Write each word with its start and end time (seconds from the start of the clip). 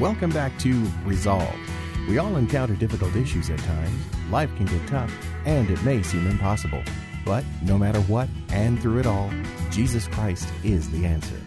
Welcome 0.00 0.30
back 0.30 0.58
to 0.60 0.90
Resolved. 1.04 1.58
We 2.08 2.16
all 2.16 2.36
encounter 2.36 2.74
difficult 2.74 3.14
issues 3.16 3.50
at 3.50 3.58
times. 3.58 3.94
Life 4.30 4.48
can 4.56 4.64
get 4.64 4.88
tough, 4.88 5.12
and 5.44 5.68
it 5.68 5.82
may 5.82 6.02
seem 6.02 6.26
impossible. 6.26 6.82
But 7.22 7.44
no 7.60 7.76
matter 7.76 8.00
what, 8.02 8.26
and 8.48 8.80
through 8.80 9.00
it 9.00 9.06
all, 9.06 9.30
Jesus 9.70 10.08
Christ 10.08 10.48
is 10.64 10.90
the 10.90 11.04
answer. 11.04 11.38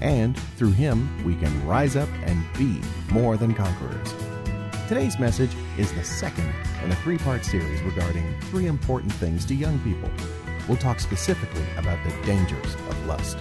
And 0.00 0.38
through 0.56 0.70
Him, 0.70 1.24
we 1.24 1.34
can 1.34 1.66
rise 1.66 1.96
up 1.96 2.08
and 2.26 2.44
be 2.56 2.80
more 3.12 3.36
than 3.36 3.52
conquerors. 3.52 4.14
Today's 4.86 5.18
message 5.18 5.50
is 5.76 5.92
the 5.92 6.04
second 6.04 6.54
in 6.84 6.92
a 6.92 6.96
three 6.96 7.18
part 7.18 7.44
series 7.44 7.82
regarding 7.82 8.40
three 8.42 8.66
important 8.66 9.12
things 9.14 9.44
to 9.46 9.54
young 9.56 9.80
people. 9.80 10.10
We'll 10.68 10.78
talk 10.78 11.00
specifically 11.00 11.66
about 11.76 11.98
the 12.04 12.10
dangers 12.24 12.74
of 12.74 13.06
lust. 13.06 13.38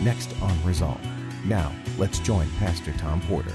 Next 0.00 0.34
on 0.40 0.56
Resolve. 0.64 1.06
Now, 1.44 1.70
let's 1.98 2.18
join 2.18 2.50
Pastor 2.52 2.94
Tom 2.94 3.20
Porter. 3.20 3.52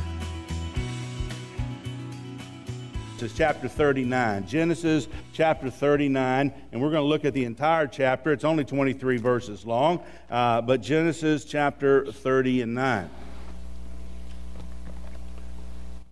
This 3.25 3.31
is 3.31 3.37
chapter 3.39 3.67
39, 3.67 4.45
Genesis 4.45 5.07
chapter 5.33 5.71
39, 5.71 6.53
and 6.71 6.79
we're 6.79 6.91
going 6.91 7.01
to 7.01 7.07
look 7.07 7.25
at 7.25 7.33
the 7.33 7.45
entire 7.45 7.87
chapter. 7.87 8.31
It's 8.31 8.43
only 8.43 8.63
23 8.63 9.17
verses 9.17 9.65
long, 9.65 10.03
uh, 10.29 10.61
but 10.61 10.79
Genesis 10.83 11.43
chapter 11.43 12.11
30 12.11 12.61
and 12.61 12.75
9. 12.75 13.09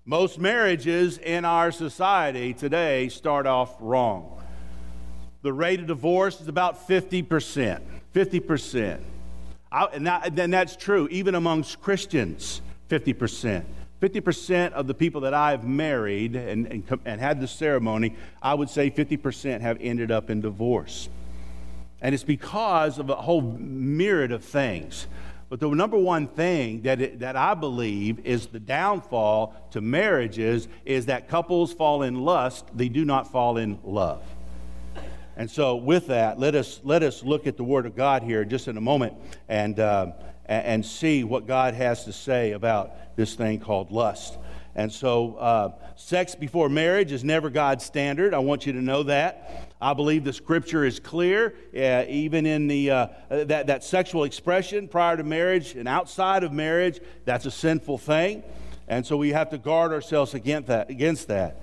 Most 0.06 0.40
marriages 0.40 1.20
in 1.20 1.46
our 1.46 1.72
society 1.72 2.52
today 2.52 3.10
start 3.10 3.46
off 3.46 3.76
wrong. 3.80 4.42
The 5.44 5.54
rate 5.54 5.82
of 5.82 5.86
divorce 5.86 6.42
is 6.42 6.48
about 6.48 6.88
50%. 6.88 7.80
50%. 8.16 9.00
I, 9.72 9.86
and, 9.94 10.08
that, 10.08 10.40
and 10.40 10.52
that's 10.52 10.76
true 10.76 11.08
even 11.12 11.36
amongst 11.36 11.80
Christians, 11.80 12.64
50%. 12.90 13.66
50% 14.04 14.74
of 14.74 14.86
the 14.86 14.94
people 14.94 15.22
that 15.22 15.34
I've 15.34 15.64
married 15.64 16.36
and, 16.36 16.68
and, 16.68 17.00
and, 17.06 17.22
had 17.22 17.40
the 17.40 17.48
ceremony, 17.48 18.16
I 18.42 18.54
would 18.54 18.70
say 18.70 18.92
50% 18.92 19.62
have 19.62 19.78
ended 19.80 20.12
up 20.12 20.30
in 20.30 20.42
divorce. 20.42 21.08
And 22.02 22.14
it's 22.14 22.26
because 22.26 23.00
of 23.00 23.10
a 23.10 23.16
whole 23.16 23.42
myriad 23.42 24.34
of 24.34 24.44
things. 24.44 25.08
But 25.48 25.62
the 25.62 25.70
number 25.70 25.98
one 25.98 26.28
thing 26.28 26.82
that, 26.82 27.00
it, 27.00 27.20
that 27.20 27.38
I 27.38 27.54
believe 27.54 28.26
is 28.26 28.48
the 28.48 28.60
downfall 28.60 29.56
to 29.72 29.80
marriages 29.80 30.68
is 30.84 31.06
that 31.06 31.30
couples 31.30 31.72
fall 31.72 32.04
in 32.04 32.20
lust, 32.26 32.66
they 32.76 32.90
do 32.90 33.06
not 33.06 33.32
fall 33.32 33.56
in 33.56 33.80
love. 33.86 34.22
And 35.38 35.50
so, 35.50 35.78
with 35.78 36.08
that, 36.08 36.38
let 36.38 36.56
us, 36.56 36.82
let 36.84 37.04
us 37.04 37.24
look 37.24 37.48
at 37.48 37.56
the 37.56 37.64
Word 37.64 37.86
of 37.86 37.96
God 37.96 38.22
here 38.22 38.44
just 38.44 38.68
in 38.68 38.76
a 38.76 38.82
moment 38.82 39.14
and, 39.48 39.80
uh, 39.80 40.08
and 40.46 40.86
see 40.86 41.24
what 41.24 41.48
God 41.48 41.74
has 41.74 42.06
to 42.06 42.14
say 42.14 42.52
about 42.52 43.16
this 43.16 43.36
thing 43.36 43.60
called 43.60 43.92
lust. 43.92 44.38
And 44.76 44.92
so, 44.92 45.36
uh, 45.36 45.72
sex 45.96 46.34
before 46.34 46.68
marriage 46.68 47.12
is 47.12 47.24
never 47.24 47.52
God's 47.52 47.86
standard. 47.86 48.34
I 48.34 48.40
want 48.40 48.66
you 48.66 48.74
to 48.74 48.82
know 48.82 49.04
that. 49.04 49.70
I 49.80 49.94
believe 49.94 50.24
the 50.24 50.34
scripture 50.34 50.84
is 50.84 51.00
clear, 51.00 51.54
uh, 51.78 52.06
even 52.08 52.46
in 52.46 52.68
the, 52.68 52.90
uh, 52.90 53.08
that, 53.30 53.68
that 53.68 53.84
sexual 53.84 54.24
expression 54.24 54.88
prior 54.88 55.18
to 55.18 55.24
marriage 55.24 55.76
and 55.76 55.88
outside 55.88 56.44
of 56.44 56.52
marriage, 56.52 57.00
that's 57.26 57.46
a 57.46 57.52
sinful 57.52 58.00
thing. 58.00 58.44
And 58.88 59.06
so 59.06 59.16
we 59.16 59.30
have 59.30 59.50
to 59.52 59.58
guard 59.58 59.92
ourselves 59.92 60.34
against 60.34 60.68
that. 60.68 60.90
Against 60.90 61.28
that. 61.28 61.62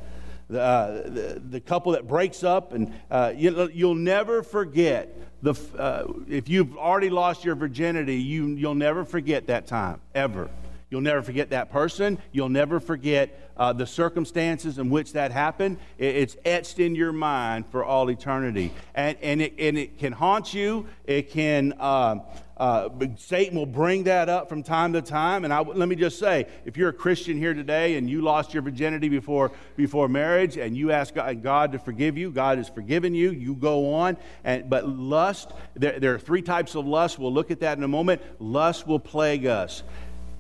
Uh, 0.51 1.03
the, 1.05 1.43
the, 1.49 1.61
couple 1.61 1.93
that 1.93 2.09
breaks 2.09 2.43
up, 2.43 2.73
and 2.73 2.93
uh, 3.09 3.33
you, 3.37 3.53
will 3.87 3.95
never 3.95 4.43
forget 4.43 5.17
the, 5.43 5.55
uh, 5.79 6.13
if 6.29 6.49
you've 6.49 6.77
already 6.77 7.11
lost 7.11 7.45
your 7.45 7.55
virginity, 7.55 8.17
you, 8.17 8.49
you'll 8.49 8.75
never 8.75 9.05
forget 9.05 9.47
that 9.47 9.67
time, 9.67 10.01
ever. 10.15 10.51
You'll 10.91 11.01
never 11.01 11.23
forget 11.23 11.51
that 11.51 11.71
person. 11.71 12.19
You'll 12.33 12.49
never 12.49 12.81
forget 12.81 13.53
uh, 13.57 13.73
the 13.73 13.87
circumstances 13.87 14.79
in 14.79 14.91
which 14.91 15.13
that 15.13 15.31
happened. 15.31 15.79
It, 15.99 16.17
it's 16.17 16.37
etched 16.45 16.81
in 16.81 16.97
your 16.97 17.13
mind 17.13 17.67
for 17.71 17.85
all 17.85 18.11
eternity. 18.11 18.73
And, 18.95 19.17
and, 19.23 19.41
it, 19.41 19.55
and 19.59 19.79
it 19.79 19.99
can 19.99 20.13
haunt 20.13 20.53
you. 20.53 20.87
It 21.05 21.31
can, 21.31 21.75
uh, 21.79 22.17
uh, 22.61 22.91
Satan 23.17 23.57
will 23.57 23.65
bring 23.65 24.05
that 24.05 24.29
up 24.29 24.51
from 24.51 24.63
time 24.63 24.93
to 24.93 25.01
time. 25.01 25.45
And 25.45 25.53
I, 25.53 25.61
let 25.63 25.89
me 25.89 25.97
just 25.97 26.19
say 26.19 26.47
if 26.67 26.77
you're 26.77 26.91
a 26.91 26.93
Christian 26.93 27.39
here 27.39 27.55
today 27.55 27.97
and 27.97 28.09
you 28.09 28.21
lost 28.21 28.53
your 28.53 28.63
virginity 28.63 29.09
before, 29.09 29.51
before 29.77 30.09
marriage 30.09 30.59
and 30.59 30.77
you 30.77 30.93
ask 30.93 31.15
God, 31.15 31.73
to 31.73 31.79
forgive 31.79 32.19
you, 32.19 32.31
God 32.31 32.59
has 32.59 32.69
forgiven 32.69 33.15
you, 33.15 33.31
you 33.31 33.55
go 33.55 33.95
on. 33.95 34.19
And, 34.45 34.69
but 34.69 34.87
lust, 34.87 35.53
there, 35.75 35.99
there 35.99 36.15
are 36.15 36.19
three 36.19 36.43
types 36.43 36.75
of 36.75 36.87
lust. 36.87 37.19
We'll 37.19 37.33
look 37.33 37.51
at 37.51 37.61
that 37.61 37.79
in 37.79 37.83
a 37.83 37.89
moment. 37.89 38.21
Lust 38.39 38.87
will 38.87 39.01
plague 39.01 39.47
us. 39.47 39.83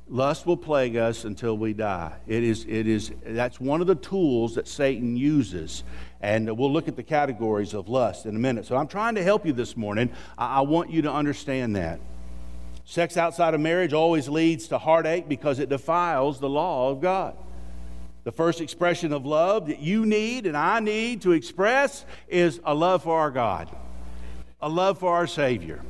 Lust 0.06 0.44
will 0.44 0.58
plague 0.58 0.97
us 0.97 1.25
until 1.25 1.56
we 1.56 1.72
die. 1.72 2.12
It 2.26 2.42
is, 2.42 2.66
it 2.69 2.87
is, 2.87 3.12
that's 3.25 3.58
one 3.58 3.81
of 3.81 3.87
the 3.87 3.94
tools 3.94 4.56
that 4.56 4.69
Satan 4.69 5.16
uses. 5.16 5.84
And 6.20 6.58
we'll 6.58 6.72
look 6.72 6.86
at 6.86 6.97
the 6.97 7.03
categories 7.03 7.72
of 7.72 7.88
lust 7.88 8.26
in 8.26 8.36
a 8.36 8.38
minute. 8.38 8.66
So 8.66 8.76
I'm 8.76 8.88
trying 8.88 9.14
to 9.14 9.22
help 9.22 9.47
you 9.47 9.53
this 9.53 9.76
morning. 9.76 10.10
I, 10.36 10.58
I 10.58 10.60
want 10.60 10.91
you 10.91 11.03
to 11.03 11.12
understand 11.12 11.76
that. 11.76 12.00
Sex 12.84 13.16
outside 13.16 13.54
of 13.54 13.60
marriage 13.60 13.92
always 13.92 14.28
leads 14.28 14.69
to 14.69 14.78
heartache 14.78 15.28
because 15.28 15.60
it 15.60 15.69
defiles 15.69 16.41
the 16.41 16.48
law 16.48 16.91
of 16.91 17.00
God. 17.00 17.36
The 18.25 18.32
first 18.32 18.60
expression 18.60 19.12
of 19.12 19.25
love 19.25 19.69
that 19.69 19.78
you 19.78 20.04
need 20.04 20.44
and 20.44 20.56
I 20.56 20.81
need 20.81 21.22
to 21.22 21.32
express 21.32 22.04
is 22.28 22.60
a 22.64 22.75
love 22.75 23.04
for 23.04 23.19
our 23.19 23.31
God, 23.31 23.69
a 24.60 24.69
love 24.69 24.98
for 24.98 25.14
our 25.14 25.26
Savior. 25.26 25.81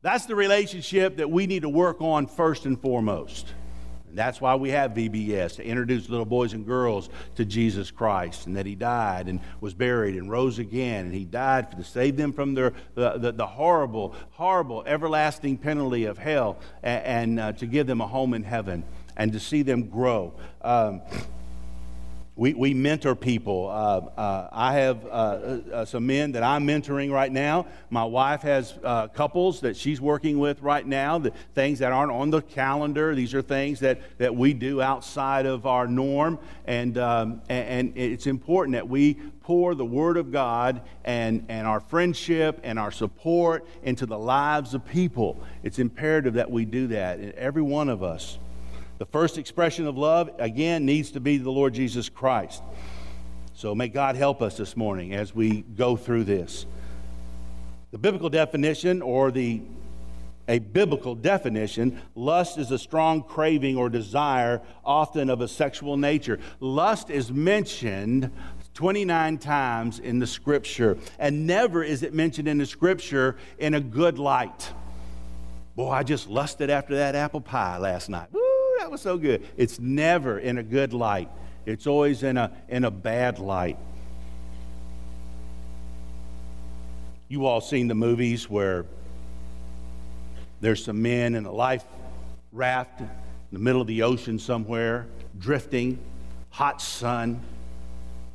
That's 0.00 0.26
the 0.26 0.34
relationship 0.34 1.18
that 1.18 1.30
we 1.30 1.46
need 1.46 1.62
to 1.62 1.68
work 1.68 2.00
on 2.00 2.26
first 2.26 2.66
and 2.66 2.80
foremost. 2.80 3.46
And 4.12 4.18
that's 4.18 4.42
why 4.42 4.56
we 4.56 4.68
have 4.68 4.90
VBS, 4.90 5.56
to 5.56 5.64
introduce 5.64 6.10
little 6.10 6.26
boys 6.26 6.52
and 6.52 6.66
girls 6.66 7.08
to 7.36 7.46
Jesus 7.46 7.90
Christ, 7.90 8.46
and 8.46 8.54
that 8.58 8.66
He 8.66 8.74
died 8.74 9.26
and 9.26 9.40
was 9.62 9.72
buried 9.72 10.16
and 10.16 10.30
rose 10.30 10.58
again, 10.58 11.06
and 11.06 11.14
He 11.14 11.24
died 11.24 11.70
to 11.78 11.82
save 11.82 12.18
them 12.18 12.34
from 12.34 12.52
their, 12.52 12.74
the, 12.94 13.16
the, 13.16 13.32
the 13.32 13.46
horrible, 13.46 14.14
horrible, 14.32 14.84
everlasting 14.86 15.56
penalty 15.56 16.04
of 16.04 16.18
hell, 16.18 16.58
and, 16.82 17.04
and 17.06 17.40
uh, 17.40 17.52
to 17.52 17.64
give 17.64 17.86
them 17.86 18.02
a 18.02 18.06
home 18.06 18.34
in 18.34 18.42
heaven 18.42 18.84
and 19.16 19.32
to 19.32 19.40
see 19.40 19.62
them 19.62 19.84
grow. 19.84 20.34
Um, 20.60 21.00
we, 22.42 22.54
we 22.54 22.74
mentor 22.74 23.14
people. 23.14 23.68
Uh, 23.68 24.20
uh, 24.20 24.48
I 24.50 24.72
have 24.74 25.06
uh, 25.06 25.08
uh, 25.08 25.84
some 25.84 26.08
men 26.08 26.32
that 26.32 26.42
I'm 26.42 26.66
mentoring 26.66 27.12
right 27.12 27.30
now. 27.30 27.66
My 27.88 28.02
wife 28.02 28.42
has 28.42 28.74
uh, 28.82 29.06
couples 29.06 29.60
that 29.60 29.76
she's 29.76 30.00
working 30.00 30.40
with 30.40 30.60
right 30.60 30.84
now, 30.84 31.20
the 31.20 31.30
things 31.54 31.78
that 31.78 31.92
aren't 31.92 32.10
on 32.10 32.30
the 32.30 32.42
calendar. 32.42 33.14
These 33.14 33.32
are 33.32 33.42
things 33.42 33.78
that, 33.78 34.00
that 34.18 34.34
we 34.34 34.54
do 34.54 34.82
outside 34.82 35.46
of 35.46 35.66
our 35.66 35.86
norm. 35.86 36.40
And, 36.66 36.98
um, 36.98 37.42
and, 37.48 37.94
and 37.94 37.96
it's 37.96 38.26
important 38.26 38.72
that 38.72 38.88
we 38.88 39.14
pour 39.42 39.76
the 39.76 39.86
Word 39.86 40.16
of 40.16 40.32
God 40.32 40.80
and, 41.04 41.46
and 41.48 41.64
our 41.64 41.78
friendship 41.78 42.58
and 42.64 42.76
our 42.76 42.90
support 42.90 43.64
into 43.84 44.04
the 44.04 44.18
lives 44.18 44.74
of 44.74 44.84
people. 44.84 45.40
It's 45.62 45.78
imperative 45.78 46.34
that 46.34 46.50
we 46.50 46.64
do 46.64 46.88
that, 46.88 47.20
every 47.36 47.62
one 47.62 47.88
of 47.88 48.02
us. 48.02 48.36
The 48.98 49.06
first 49.06 49.38
expression 49.38 49.86
of 49.86 49.96
love, 49.96 50.30
again, 50.38 50.84
needs 50.84 51.12
to 51.12 51.20
be 51.20 51.38
the 51.38 51.50
Lord 51.50 51.74
Jesus 51.74 52.08
Christ. 52.08 52.62
So 53.54 53.74
may 53.74 53.88
God 53.88 54.16
help 54.16 54.42
us 54.42 54.56
this 54.56 54.76
morning 54.76 55.14
as 55.14 55.34
we 55.34 55.62
go 55.62 55.96
through 55.96 56.24
this. 56.24 56.66
The 57.90 57.98
biblical 57.98 58.30
definition, 58.30 59.02
or 59.02 59.30
the 59.30 59.60
a 60.48 60.58
biblical 60.58 61.14
definition, 61.14 62.00
lust 62.14 62.58
is 62.58 62.70
a 62.72 62.78
strong 62.78 63.22
craving 63.22 63.76
or 63.76 63.88
desire, 63.88 64.60
often 64.84 65.30
of 65.30 65.40
a 65.40 65.48
sexual 65.48 65.96
nature. 65.96 66.40
Lust 66.58 67.10
is 67.10 67.30
mentioned 67.30 68.30
29 68.74 69.38
times 69.38 69.98
in 69.98 70.18
the 70.18 70.26
scripture, 70.26 70.98
and 71.18 71.46
never 71.46 71.82
is 71.84 72.02
it 72.02 72.12
mentioned 72.12 72.48
in 72.48 72.58
the 72.58 72.66
scripture 72.66 73.36
in 73.58 73.74
a 73.74 73.80
good 73.80 74.18
light. 74.18 74.72
Boy, 75.76 75.90
I 75.90 76.02
just 76.02 76.28
lusted 76.28 76.70
after 76.70 76.96
that 76.96 77.14
apple 77.14 77.40
pie 77.40 77.78
last 77.78 78.08
night. 78.08 78.28
Woo! 78.72 78.78
that 78.80 78.90
was 78.90 79.00
so 79.00 79.18
good. 79.18 79.46
It's 79.56 79.78
never 79.78 80.38
in 80.38 80.58
a 80.58 80.62
good 80.62 80.92
light, 80.92 81.28
it's 81.66 81.86
always 81.86 82.22
in 82.22 82.36
a, 82.36 82.52
in 82.68 82.84
a 82.84 82.90
bad 82.90 83.38
light. 83.38 83.78
You 87.28 87.46
all 87.46 87.60
seen 87.60 87.88
the 87.88 87.94
movies 87.94 88.50
where 88.50 88.84
there's 90.60 90.84
some 90.84 91.00
men 91.00 91.34
in 91.34 91.46
a 91.46 91.52
life 91.52 91.84
raft 92.52 93.00
in 93.00 93.08
the 93.52 93.58
middle 93.58 93.80
of 93.80 93.86
the 93.86 94.02
ocean 94.02 94.38
somewhere, 94.38 95.06
drifting, 95.38 95.98
hot 96.50 96.82
sun, 96.82 97.40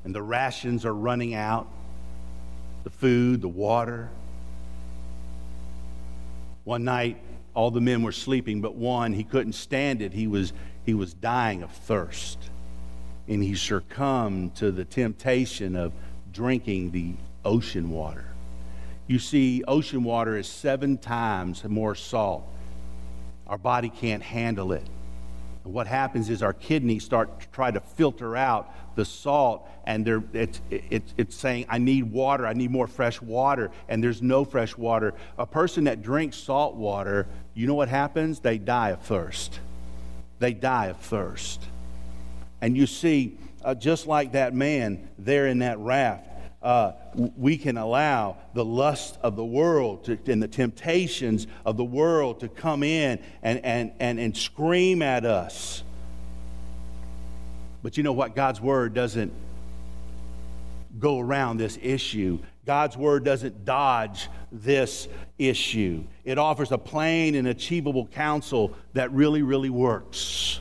and 0.04 0.16
the 0.16 0.22
rations 0.22 0.86
are 0.86 0.94
running 0.94 1.36
out 1.36 1.68
the 2.84 2.90
food, 2.90 3.42
the 3.42 3.48
water. 3.50 4.10
One 6.64 6.84
night, 6.84 7.18
all 7.58 7.72
the 7.72 7.82
men 7.82 8.04
were 8.04 8.12
sleeping 8.12 8.62
but 8.62 8.76
one. 8.76 9.14
He 9.14 9.24
couldn't 9.24 9.54
stand 9.54 10.04
it. 10.04 10.14
He 10.14 10.28
was, 10.28 10.54
he 10.86 10.94
was 10.94 11.16
dying 11.16 11.64
of 11.64 11.72
thirst. 11.72 12.38
And 13.28 13.42
he 13.42 13.56
succumbed 13.56 14.54
to 14.58 14.72
the 14.72 14.86
temptation 14.86 15.76
of 15.76 15.92
drinking 16.32 16.92
the 16.92 17.16
ocean 17.44 17.90
water. 17.90 18.26
You 19.08 19.18
see, 19.18 19.64
ocean 19.68 20.04
water 20.04 20.38
is 20.38 20.48
seven 20.48 21.00
times 21.00 21.64
more 21.64 21.96
salt. 21.96 22.48
Our 23.48 23.58
body 23.58 23.90
can't 23.90 24.22
handle 24.22 24.72
it. 24.72 24.86
What 25.68 25.88
happens 25.88 26.30
is 26.30 26.42
our 26.44 26.54
kidneys 26.54 27.04
start 27.04 27.40
to 27.42 27.48
try 27.50 27.72
to 27.72 27.80
filter 27.80 28.36
out 28.36 28.74
the 28.96 29.06
salt, 29.06 29.70
and 29.86 30.06
they're, 30.06 30.24
it's, 30.34 30.60
it's, 30.70 31.14
it's 31.18 31.36
saying, 31.36 31.66
I 31.70 31.78
need 31.78 32.04
water, 32.04 32.48
I 32.48 32.54
need 32.54 32.72
more 32.72 32.88
fresh 32.88 33.22
water, 33.22 33.72
and 33.88 34.04
there's 34.04 34.22
no 34.22 34.44
fresh 34.44 34.76
water. 34.76 35.14
A 35.38 35.46
person 35.46 35.86
that 35.86 36.02
drinks 36.02 36.38
salt 36.38 36.76
water, 36.76 37.28
you 37.54 37.68
know 37.68 37.76
what 37.76 37.90
happens? 37.90 38.40
They 38.40 38.58
die 38.58 38.90
of 38.90 39.02
thirst. 39.02 39.60
They 40.40 40.54
die 40.54 40.88
of 40.88 40.98
thirst. 40.98 41.64
And 42.62 42.76
you 42.76 42.88
see, 42.88 43.38
uh, 43.64 43.76
just 43.76 44.08
like 44.08 44.32
that 44.32 44.54
man 44.54 45.08
there 45.18 45.48
in 45.48 45.60
that 45.60 45.78
raft, 45.80 46.28
uh, 46.62 46.94
we 47.38 47.58
can 47.58 47.78
allow 47.78 48.38
the 48.54 48.66
lust 48.66 49.18
of 49.22 49.36
the 49.36 49.46
world 49.46 50.06
to, 50.06 50.18
and 50.28 50.42
the 50.42 50.48
temptations 50.48 51.48
of 51.66 51.78
the 51.78 51.84
world 51.84 52.40
to 52.40 52.48
come 52.48 52.84
in 52.84 53.20
and, 53.44 53.64
and, 53.64 53.92
and, 54.00 54.20
and 54.20 54.36
scream 54.36 55.02
at 55.02 55.26
us. 55.26 55.84
But 57.84 57.96
you 57.96 58.04
know 58.04 58.14
what? 58.14 58.36
God's 58.36 58.60
word 58.60 58.94
doesn't 58.94 59.32
go 61.00 61.20
around 61.20 61.58
this 61.58 61.78
issue. 61.82 62.40
God's 62.66 62.98
word 62.98 63.24
doesn't 63.24 63.64
dodge 63.64 64.28
this 64.52 65.08
issue. 65.38 66.04
It 66.26 66.38
offers 66.38 66.72
a 66.72 66.78
plain 66.78 67.36
and 67.36 67.48
achievable 67.48 68.08
counsel 68.08 68.76
that 68.94 69.12
really, 69.12 69.42
really 69.42 69.70
works. 69.70 70.60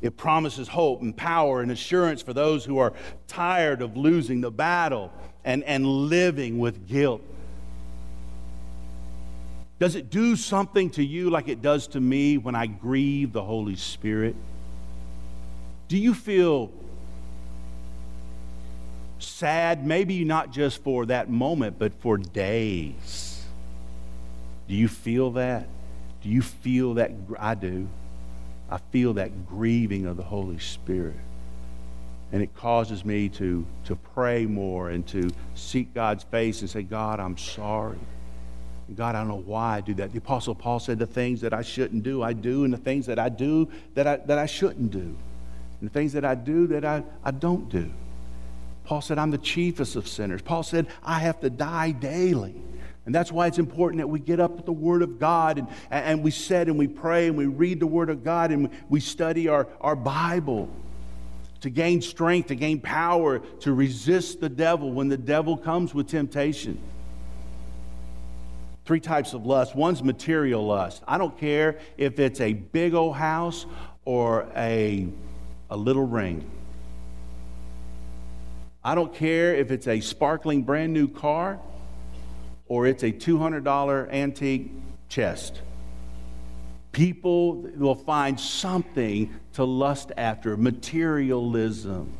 It 0.00 0.16
promises 0.16 0.68
hope 0.68 1.02
and 1.02 1.16
power 1.16 1.60
and 1.60 1.72
assurance 1.72 2.22
for 2.22 2.32
those 2.32 2.64
who 2.64 2.78
are 2.78 2.92
tired 3.26 3.82
of 3.82 3.96
losing 3.96 4.40
the 4.40 4.50
battle 4.50 5.12
and, 5.44 5.64
and 5.64 5.86
living 5.86 6.58
with 6.58 6.86
guilt. 6.86 7.22
Does 9.78 9.94
it 9.94 10.10
do 10.10 10.36
something 10.36 10.90
to 10.90 11.04
you 11.04 11.30
like 11.30 11.48
it 11.48 11.62
does 11.62 11.86
to 11.88 12.00
me 12.00 12.36
when 12.36 12.54
I 12.54 12.66
grieve 12.66 13.32
the 13.32 13.42
Holy 13.42 13.76
Spirit? 13.76 14.34
Do 15.86 15.96
you 15.96 16.14
feel 16.14 16.70
sad, 19.18 19.86
maybe 19.86 20.24
not 20.24 20.52
just 20.52 20.82
for 20.82 21.06
that 21.06 21.30
moment, 21.30 21.78
but 21.78 21.92
for 22.00 22.18
days? 22.18 23.44
Do 24.68 24.74
you 24.74 24.88
feel 24.88 25.32
that? 25.32 25.66
Do 26.22 26.28
you 26.28 26.42
feel 26.42 26.94
that? 26.94 27.12
I 27.38 27.54
do. 27.54 27.88
I 28.70 28.78
feel 28.90 29.14
that 29.14 29.46
grieving 29.46 30.06
of 30.06 30.16
the 30.16 30.22
Holy 30.22 30.58
Spirit. 30.58 31.16
And 32.32 32.42
it 32.42 32.54
causes 32.54 33.04
me 33.04 33.30
to, 33.30 33.66
to 33.84 33.96
pray 33.96 34.44
more 34.44 34.90
and 34.90 35.06
to 35.08 35.30
seek 35.54 35.94
God's 35.94 36.24
face 36.24 36.60
and 36.60 36.68
say, 36.68 36.82
God, 36.82 37.20
I'm 37.20 37.38
sorry. 37.38 37.98
God, 38.94 39.14
I 39.14 39.20
don't 39.20 39.28
know 39.28 39.42
why 39.44 39.76
I 39.76 39.80
do 39.80 39.94
that. 39.94 40.12
The 40.12 40.18
Apostle 40.18 40.54
Paul 40.54 40.80
said, 40.80 40.98
The 40.98 41.06
things 41.06 41.40
that 41.42 41.52
I 41.52 41.62
shouldn't 41.62 42.02
do, 42.02 42.22
I 42.22 42.32
do, 42.32 42.64
and 42.64 42.72
the 42.72 42.78
things 42.78 43.06
that 43.06 43.18
I 43.18 43.28
do 43.28 43.68
that 43.94 44.06
I, 44.06 44.16
that 44.16 44.38
I 44.38 44.46
shouldn't 44.46 44.90
do, 44.90 44.98
and 45.00 45.16
the 45.82 45.90
things 45.90 46.14
that 46.14 46.24
I 46.24 46.34
do 46.34 46.66
that 46.68 46.84
I, 46.84 47.02
I 47.22 47.30
don't 47.30 47.68
do. 47.68 47.90
Paul 48.84 49.02
said, 49.02 49.18
I'm 49.18 49.30
the 49.30 49.38
chiefest 49.38 49.96
of 49.96 50.08
sinners. 50.08 50.40
Paul 50.40 50.62
said, 50.62 50.86
I 51.04 51.18
have 51.18 51.40
to 51.40 51.50
die 51.50 51.90
daily. 51.90 52.54
And 53.08 53.14
that's 53.14 53.32
why 53.32 53.46
it's 53.46 53.58
important 53.58 54.00
that 54.00 54.08
we 54.08 54.20
get 54.20 54.38
up 54.38 54.50
with 54.50 54.66
the 54.66 54.72
Word 54.72 55.00
of 55.00 55.18
God 55.18 55.56
and, 55.56 55.66
and 55.90 56.22
we 56.22 56.30
sit 56.30 56.68
and 56.68 56.76
we 56.76 56.86
pray 56.86 57.26
and 57.26 57.38
we 57.38 57.46
read 57.46 57.80
the 57.80 57.86
Word 57.86 58.10
of 58.10 58.22
God 58.22 58.50
and 58.50 58.68
we 58.90 59.00
study 59.00 59.48
our, 59.48 59.66
our 59.80 59.96
Bible 59.96 60.68
to 61.62 61.70
gain 61.70 62.02
strength, 62.02 62.48
to 62.48 62.54
gain 62.54 62.82
power, 62.82 63.38
to 63.60 63.72
resist 63.72 64.42
the 64.42 64.50
devil 64.50 64.92
when 64.92 65.08
the 65.08 65.16
devil 65.16 65.56
comes 65.56 65.94
with 65.94 66.08
temptation. 66.08 66.78
Three 68.84 69.00
types 69.00 69.32
of 69.32 69.46
lust. 69.46 69.74
One's 69.74 70.02
material 70.02 70.66
lust. 70.66 71.02
I 71.08 71.16
don't 71.16 71.38
care 71.38 71.78
if 71.96 72.18
it's 72.18 72.42
a 72.42 72.52
big 72.52 72.92
old 72.92 73.16
house 73.16 73.64
or 74.04 74.46
a, 74.54 75.08
a 75.70 75.76
little 75.78 76.06
ring. 76.06 76.44
I 78.84 78.94
don't 78.94 79.14
care 79.14 79.54
if 79.54 79.70
it's 79.70 79.88
a 79.88 80.00
sparkling 80.00 80.64
brand 80.64 80.92
new 80.92 81.08
car 81.08 81.58
or 82.68 82.86
it's 82.86 83.02
a 83.02 83.12
$200 83.12 84.12
antique 84.12 84.70
chest. 85.08 85.60
People 86.92 87.56
will 87.76 87.94
find 87.94 88.38
something 88.38 89.34
to 89.54 89.64
lust 89.64 90.12
after 90.16 90.56
materialism. 90.56 92.12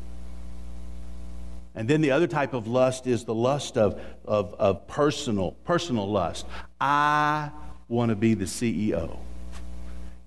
And 1.75 1.87
then 1.87 2.01
the 2.01 2.11
other 2.11 2.27
type 2.27 2.53
of 2.53 2.67
lust 2.67 3.07
is 3.07 3.23
the 3.23 3.33
lust 3.33 3.77
of, 3.77 4.01
of, 4.25 4.53
of 4.55 4.87
personal, 4.87 5.51
personal 5.63 6.09
lust. 6.09 6.45
I 6.81 7.51
want 7.87 8.09
to 8.09 8.15
be 8.15 8.33
the 8.33 8.45
CEO. 8.45 9.17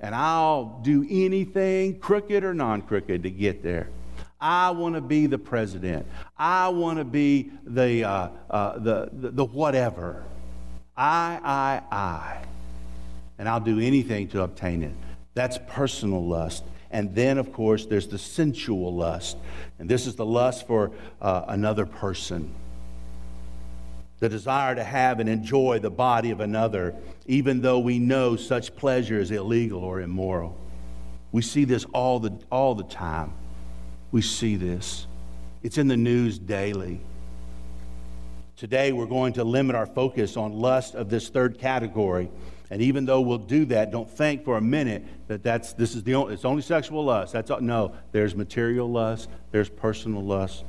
And 0.01 0.15
I'll 0.15 0.81
do 0.83 1.07
anything, 1.09 1.99
crooked 1.99 2.43
or 2.43 2.55
non 2.55 2.83
crooked, 2.83 3.23
to 3.23 3.31
get 3.31 3.63
there. 3.63 3.89
I 4.43 4.71
want 4.73 4.97
to 4.97 5.00
be 5.00 5.27
the 5.27 5.39
president. 5.39 6.05
I 6.37 6.69
want 6.71 6.99
to 6.99 7.05
be 7.05 7.53
the, 7.65 8.03
uh, 8.03 8.29
uh, 8.50 8.79
the, 8.79 9.09
the, 9.12 9.31
the 9.31 9.44
whatever. 9.44 10.25
I, 10.97 11.39
I, 11.44 11.97
I. 11.97 12.44
And 13.39 13.49
I'll 13.49 13.61
do 13.61 13.79
anything 13.79 14.27
to 14.31 14.43
obtain 14.43 14.83
it. 14.83 14.93
That's 15.35 15.61
personal 15.69 16.27
lust. 16.27 16.65
And 16.91 17.15
then, 17.15 17.39
of 17.39 17.53
course, 17.53 17.87
there's 17.87 18.09
the 18.09 18.19
sensual 18.19 18.93
lust. 18.93 19.37
And 19.79 19.89
this 19.89 20.09
is 20.09 20.17
the 20.17 20.27
lust 20.27 20.67
for 20.67 20.91
uh, 21.21 21.45
another 21.47 21.87
person. 21.87 22.53
The 24.19 24.29
desire 24.29 24.75
to 24.75 24.83
have 24.85 25.21
and 25.21 25.29
enjoy 25.29 25.79
the 25.79 25.91
body 25.91 26.33
of 26.33 26.41
another, 26.41 26.97
even 27.27 27.61
though 27.61 27.79
we 27.79 28.00
know 28.00 28.35
such 28.35 28.75
pleasure 28.75 29.21
is 29.21 29.31
illegal 29.31 29.85
or 29.85 30.00
immoral. 30.00 30.59
We 31.31 31.43
see 31.43 31.65
this 31.65 31.85
all 31.95 32.19
the, 32.19 32.37
all 32.50 32.75
the 32.75 32.85
time 32.85 33.35
we 34.12 34.20
see 34.20 34.56
this. 34.56 35.06
It's 35.62 35.79
in 35.79 35.88
the 35.88 35.97
news 35.97 36.38
daily. 36.38 37.00
Today, 38.56 38.93
we're 38.93 39.06
going 39.06 39.32
to 39.35 39.44
limit 39.44 39.75
our 39.75 39.87
focus 39.87 40.37
on 40.37 40.53
lust 40.53 40.94
of 40.94 41.09
this 41.09 41.31
third 41.31 41.59
category. 41.59 42.31
And 42.70 42.81
even 42.81 43.06
though 43.06 43.20
we'll 43.20 43.38
do 43.38 43.64
that, 43.67 43.91
don't 43.91 44.09
think 44.09 44.44
for 44.44 44.56
a 44.56 44.61
minute 44.61 45.05
that 45.26 45.43
that's, 45.43 45.73
this 45.73 45.94
is 45.94 46.05
the 46.05 46.14
only, 46.14 46.35
it's 46.35 46.44
only 46.44 46.62
sexual 46.62 47.05
lust. 47.05 47.32
That's 47.32 47.50
all, 47.50 47.61
no, 47.61 47.94
there's 48.12 48.37
material 48.37 48.91
lust, 48.91 49.29
there's 49.50 49.69
personal 49.69 50.23
lust. 50.23 50.64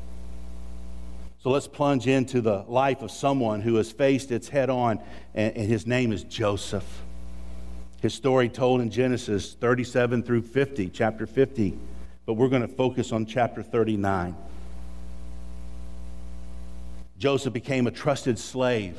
So 1.44 1.50
let's 1.50 1.68
plunge 1.68 2.08
into 2.08 2.42
the 2.42 2.64
life 2.68 3.02
of 3.02 3.12
someone 3.12 3.62
who 3.62 3.76
has 3.76 3.92
faced 3.92 4.32
its 4.32 4.48
head 4.48 4.70
on, 4.70 5.00
and, 5.36 5.56
and 5.56 5.68
his 5.68 5.86
name 5.86 6.12
is 6.12 6.24
Joseph. 6.24 7.04
His 8.02 8.14
story 8.14 8.50
told 8.50 8.82
in 8.82 8.90
Genesis 8.90 9.54
37 9.54 10.24
through 10.24 10.42
50, 10.44 10.90
chapter 10.90 11.28
50 11.28 11.78
but 12.26 12.34
we're 12.34 12.50
going 12.50 12.62
to 12.62 12.68
focus 12.68 13.12
on 13.12 13.26
chapter 13.26 13.62
39. 13.62 14.36
Joseph 17.18 17.54
became 17.54 17.88
a 17.88 17.92
trusted 17.92 18.40
slave 18.40 18.98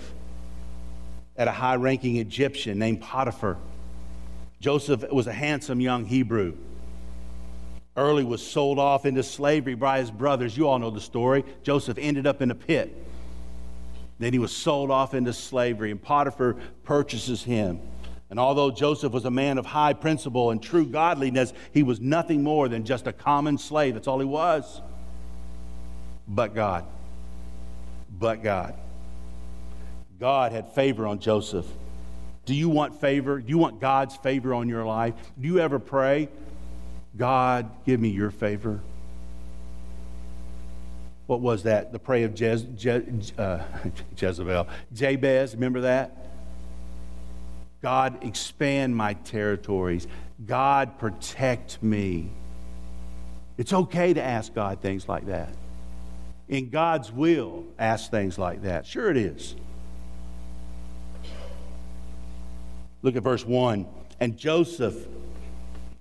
at 1.37 1.49
a 1.49 1.53
high 1.53 1.77
ranking 1.77 2.17
Egyptian 2.17 2.79
named 2.79 3.01
Potiphar. 3.01 3.57
Joseph 4.61 5.05
was 5.11 5.27
a 5.27 5.33
handsome 5.33 5.81
young 5.81 6.05
Hebrew. 6.05 6.55
Early 7.97 8.25
was 8.25 8.45
sold 8.45 8.79
off 8.79 9.07
into 9.07 9.23
slavery 9.23 9.75
by 9.75 10.01
his 10.01 10.11
brothers. 10.11 10.57
You 10.57 10.69
all 10.69 10.79
know 10.79 10.91
the 10.91 11.01
story. 11.01 11.45
Joseph 11.63 11.99
ended 11.99 12.27
up 12.27 12.43
in 12.43 12.51
a 12.51 12.55
pit. 12.55 12.97
Then 14.19 14.33
he 14.33 14.39
was 14.39 14.55
sold 14.55 14.91
off 14.91 15.15
into 15.15 15.33
slavery, 15.33 15.91
and 15.91 16.01
Potiphar 16.01 16.57
purchases 16.85 17.43
him. 17.43 17.81
And 18.31 18.41
although 18.41 18.71
Joseph 18.71 19.13
was 19.13 19.25
a 19.25 19.31
man 19.31 19.59
of 19.59 19.67
high 19.67 19.93
principle 19.93 20.51
and 20.51 20.63
true 20.63 20.87
godliness, 20.87 21.53
he 21.73 21.83
was 21.83 22.01
nothing 22.01 22.43
more 22.43 22.69
than 22.69 22.85
just 22.85 23.07
a 23.07 23.13
common 23.13 23.59
slave. 23.59 23.95
That's 23.95 24.09
all 24.09 24.19
he 24.19 24.27
was. 24.27 24.81
But 26.27 26.55
God. 26.55 26.85
But 28.11 28.43
God. 28.43 28.75
God 30.19 30.53
had 30.53 30.69
favor 30.71 31.07
on 31.07 31.19
Joseph. 31.19 31.67
Do 32.47 32.55
you 32.55 32.69
want 32.69 33.01
favor? 33.01 33.41
Do 33.41 33.49
you 33.49 33.59
want 33.59 33.81
God's 33.81 34.17
favor 34.17 34.55
on 34.55 34.69
your 34.69 34.85
life? 34.85 35.15
Do 35.41 35.47
you 35.47 35.61
ever 35.61 35.79
pray, 35.79 36.29
God, 37.17 37.71
give 37.85 38.01
me 38.01 38.09
your 38.09 38.31
favor? 38.31 38.81
What 41.27 41.41
was 41.41 41.63
that? 41.63 41.93
The 41.93 41.99
prayer 41.99 42.27
of 42.27 42.35
Jez, 42.35 42.77
Je, 42.77 43.03
uh, 43.39 43.63
Jezebel. 44.17 44.69
Jabez, 44.93 45.55
remember 45.55 45.83
that? 45.83 46.24
God, 47.85 48.25
expand 48.25 48.97
my 48.97 49.13
territories. 49.13 50.07
God, 50.47 50.99
protect 50.99 51.83
me. 51.83 52.31
It's 53.59 53.75
okay 53.75 54.15
to 54.15 54.23
ask 54.23 54.55
God 54.55 54.81
things 54.81 55.07
like 55.07 55.27
that. 55.27 55.51
In 56.49 56.71
God's 56.71 57.13
will, 57.13 57.67
ask 57.79 58.11
things 58.11 58.39
like 58.39 58.63
that. 58.63 58.87
Sure, 58.87 59.11
it 59.11 59.19
is. 59.19 59.55
Look 63.03 63.17
at 63.17 63.23
verse 63.23 63.45
1. 63.45 63.87
And 64.19 64.39
Joseph 64.39 65.07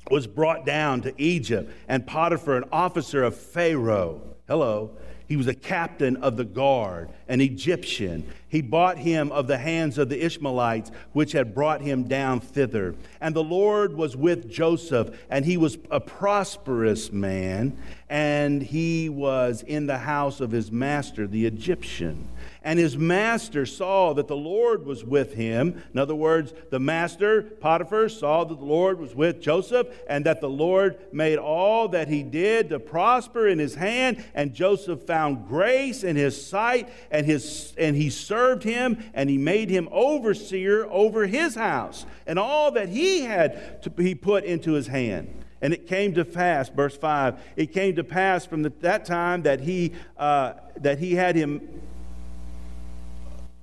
was 0.09 0.25
brought 0.25 0.65
down 0.65 1.01
to 1.01 1.13
Egypt, 1.21 1.69
and 1.89 2.07
Potiphar, 2.07 2.55
an 2.55 2.63
officer 2.71 3.25
of 3.25 3.35
Pharaoh, 3.35 4.21
hello, 4.47 4.91
he 5.27 5.37
was 5.37 5.47
a 5.47 5.53
captain 5.53 6.17
of 6.17 6.37
the 6.37 6.43
guard. 6.43 7.09
An 7.27 7.41
Egyptian. 7.41 8.25
He 8.47 8.61
bought 8.61 8.97
him 8.97 9.31
of 9.31 9.47
the 9.47 9.57
hands 9.57 9.97
of 9.97 10.09
the 10.09 10.23
Ishmaelites, 10.23 10.91
which 11.13 11.31
had 11.31 11.55
brought 11.55 11.81
him 11.81 12.03
down 12.03 12.39
thither. 12.39 12.95
And 13.19 13.35
the 13.35 13.43
Lord 13.43 13.95
was 13.95 14.15
with 14.15 14.49
Joseph, 14.49 15.17
and 15.29 15.45
he 15.45 15.57
was 15.57 15.77
a 15.89 15.99
prosperous 15.99 17.11
man, 17.11 17.77
and 18.09 18.61
he 18.61 19.09
was 19.09 19.63
in 19.63 19.87
the 19.87 19.97
house 19.97 20.39
of 20.39 20.51
his 20.51 20.71
master, 20.71 21.25
the 21.25 21.45
Egyptian. 21.45 22.27
And 22.65 22.79
his 22.79 22.98
master 22.98 23.65
saw 23.65 24.13
that 24.13 24.29
the 24.29 24.38
Lord 24.38 24.86
was 24.86 25.03
with 25.03 25.34
him. 25.34 25.84
In 25.91 26.00
other 26.00 26.15
words, 26.15 26.53
the 26.70 26.79
master, 26.79 27.41
Potiphar, 27.41 28.08
saw 28.08 28.46
that 28.46 28.58
the 28.58 28.65
Lord 28.65 29.00
was 29.00 29.13
with 29.13 29.41
Joseph 29.41 29.88
and 30.08 30.25
that 30.25 30.39
the 30.39 30.50
Lord 30.50 30.98
made 31.12 31.38
all 31.39 31.89
that 31.89 32.08
he 32.08 32.24
did 32.24 32.70
to 32.70 32.79
prosper 32.79 33.50
in 33.50 33.60
his 33.60 33.75
hand. 33.75 34.24
And 34.34 34.53
Joseph 34.53 35.03
found 35.03 35.48
grace 35.48 36.05
in 36.05 36.15
his 36.15 36.41
sight, 36.46 36.88
and, 37.12 37.25
his, 37.25 37.74
and 37.77 37.98
he 37.98 38.10
served 38.10 38.63
him, 38.63 39.03
and 39.13 39.29
he 39.29 39.38
made 39.38 39.70
him 39.70 39.89
overseer 39.91 40.86
over 40.86 41.27
his 41.27 41.55
house. 41.55 42.05
And 42.25 42.39
all 42.39 42.72
that 42.72 42.88
he 42.88 43.22
had 43.22 43.82
to 43.84 43.89
be 43.89 44.15
put 44.15 44.46
into 44.46 44.72
his 44.72 44.88
hand. 44.88 45.43
And 45.63 45.74
it 45.74 45.88
came 45.88 46.13
to 46.15 46.25
pass, 46.25 46.67
verse 46.67 46.98
5, 46.98 47.39
it 47.55 47.72
came 47.72 47.96
to 47.96 48.03
pass 48.03 48.46
from 48.46 48.63
the, 48.63 48.74
that 48.82 49.05
time 49.05 49.43
that 49.43 49.62
he, 49.62 49.93
uh, 50.17 50.53
that 50.75 51.00
he 51.00 51.15
had 51.15 51.38
him 51.38 51.72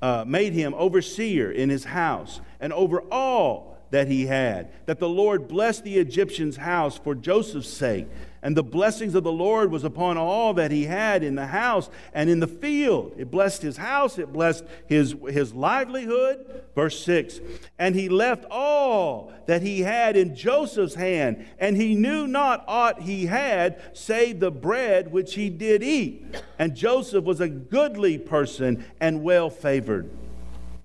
uh, 0.02 0.24
made 0.26 0.52
him 0.52 0.74
overseer 0.74 1.50
in 1.50 1.68
his 1.68 1.84
house 1.84 2.40
and 2.60 2.72
over 2.72 3.02
all 3.10 3.69
that 3.90 4.08
he 4.08 4.26
had, 4.26 4.70
that 4.86 4.98
the 4.98 5.08
Lord 5.08 5.48
blessed 5.48 5.84
the 5.84 5.98
Egyptian's 5.98 6.56
house 6.56 6.96
for 6.96 7.14
Joseph's 7.14 7.68
sake. 7.68 8.06
And 8.42 8.56
the 8.56 8.62
blessings 8.62 9.14
of 9.14 9.22
the 9.22 9.32
Lord 9.32 9.70
was 9.70 9.84
upon 9.84 10.16
all 10.16 10.54
that 10.54 10.70
he 10.70 10.84
had 10.84 11.22
in 11.22 11.34
the 11.34 11.48
house 11.48 11.90
and 12.14 12.30
in 12.30 12.40
the 12.40 12.46
field. 12.46 13.12
It 13.18 13.30
blessed 13.30 13.60
his 13.60 13.76
house, 13.76 14.18
it 14.18 14.32
blessed 14.32 14.64
his, 14.86 15.14
his 15.28 15.52
livelihood. 15.52 16.64
Verse 16.74 17.04
6 17.04 17.40
And 17.78 17.94
he 17.94 18.08
left 18.08 18.46
all 18.50 19.32
that 19.46 19.60
he 19.60 19.80
had 19.80 20.16
in 20.16 20.34
Joseph's 20.34 20.94
hand, 20.94 21.44
and 21.58 21.76
he 21.76 21.94
knew 21.94 22.26
not 22.26 22.64
aught 22.66 23.02
he 23.02 23.26
had 23.26 23.82
save 23.92 24.40
the 24.40 24.50
bread 24.50 25.12
which 25.12 25.34
he 25.34 25.50
did 25.50 25.82
eat. 25.82 26.36
And 26.58 26.74
Joseph 26.74 27.24
was 27.24 27.40
a 27.40 27.48
goodly 27.48 28.16
person 28.16 28.86
and 29.00 29.22
well 29.22 29.50
favored. 29.50 30.08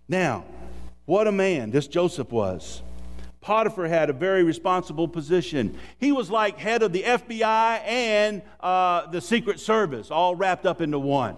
Now, 0.09 0.43
what 1.05 1.27
a 1.27 1.31
man 1.31 1.71
this 1.71 1.87
Joseph 1.87 2.31
was. 2.31 2.81
Potiphar 3.45 3.87
had 3.87 4.09
a 4.09 4.13
very 4.13 4.41
responsible 4.41 5.07
position. 5.07 5.77
He 5.99 6.11
was 6.11 6.31
like 6.31 6.57
head 6.57 6.81
of 6.81 6.91
the 6.91 7.03
FBI 7.03 7.79
and 7.85 8.41
uh, 8.59 9.05
the 9.11 9.21
Secret 9.21 9.59
Service, 9.59 10.09
all 10.09 10.35
wrapped 10.35 10.65
up 10.65 10.81
into 10.81 10.97
one. 10.97 11.37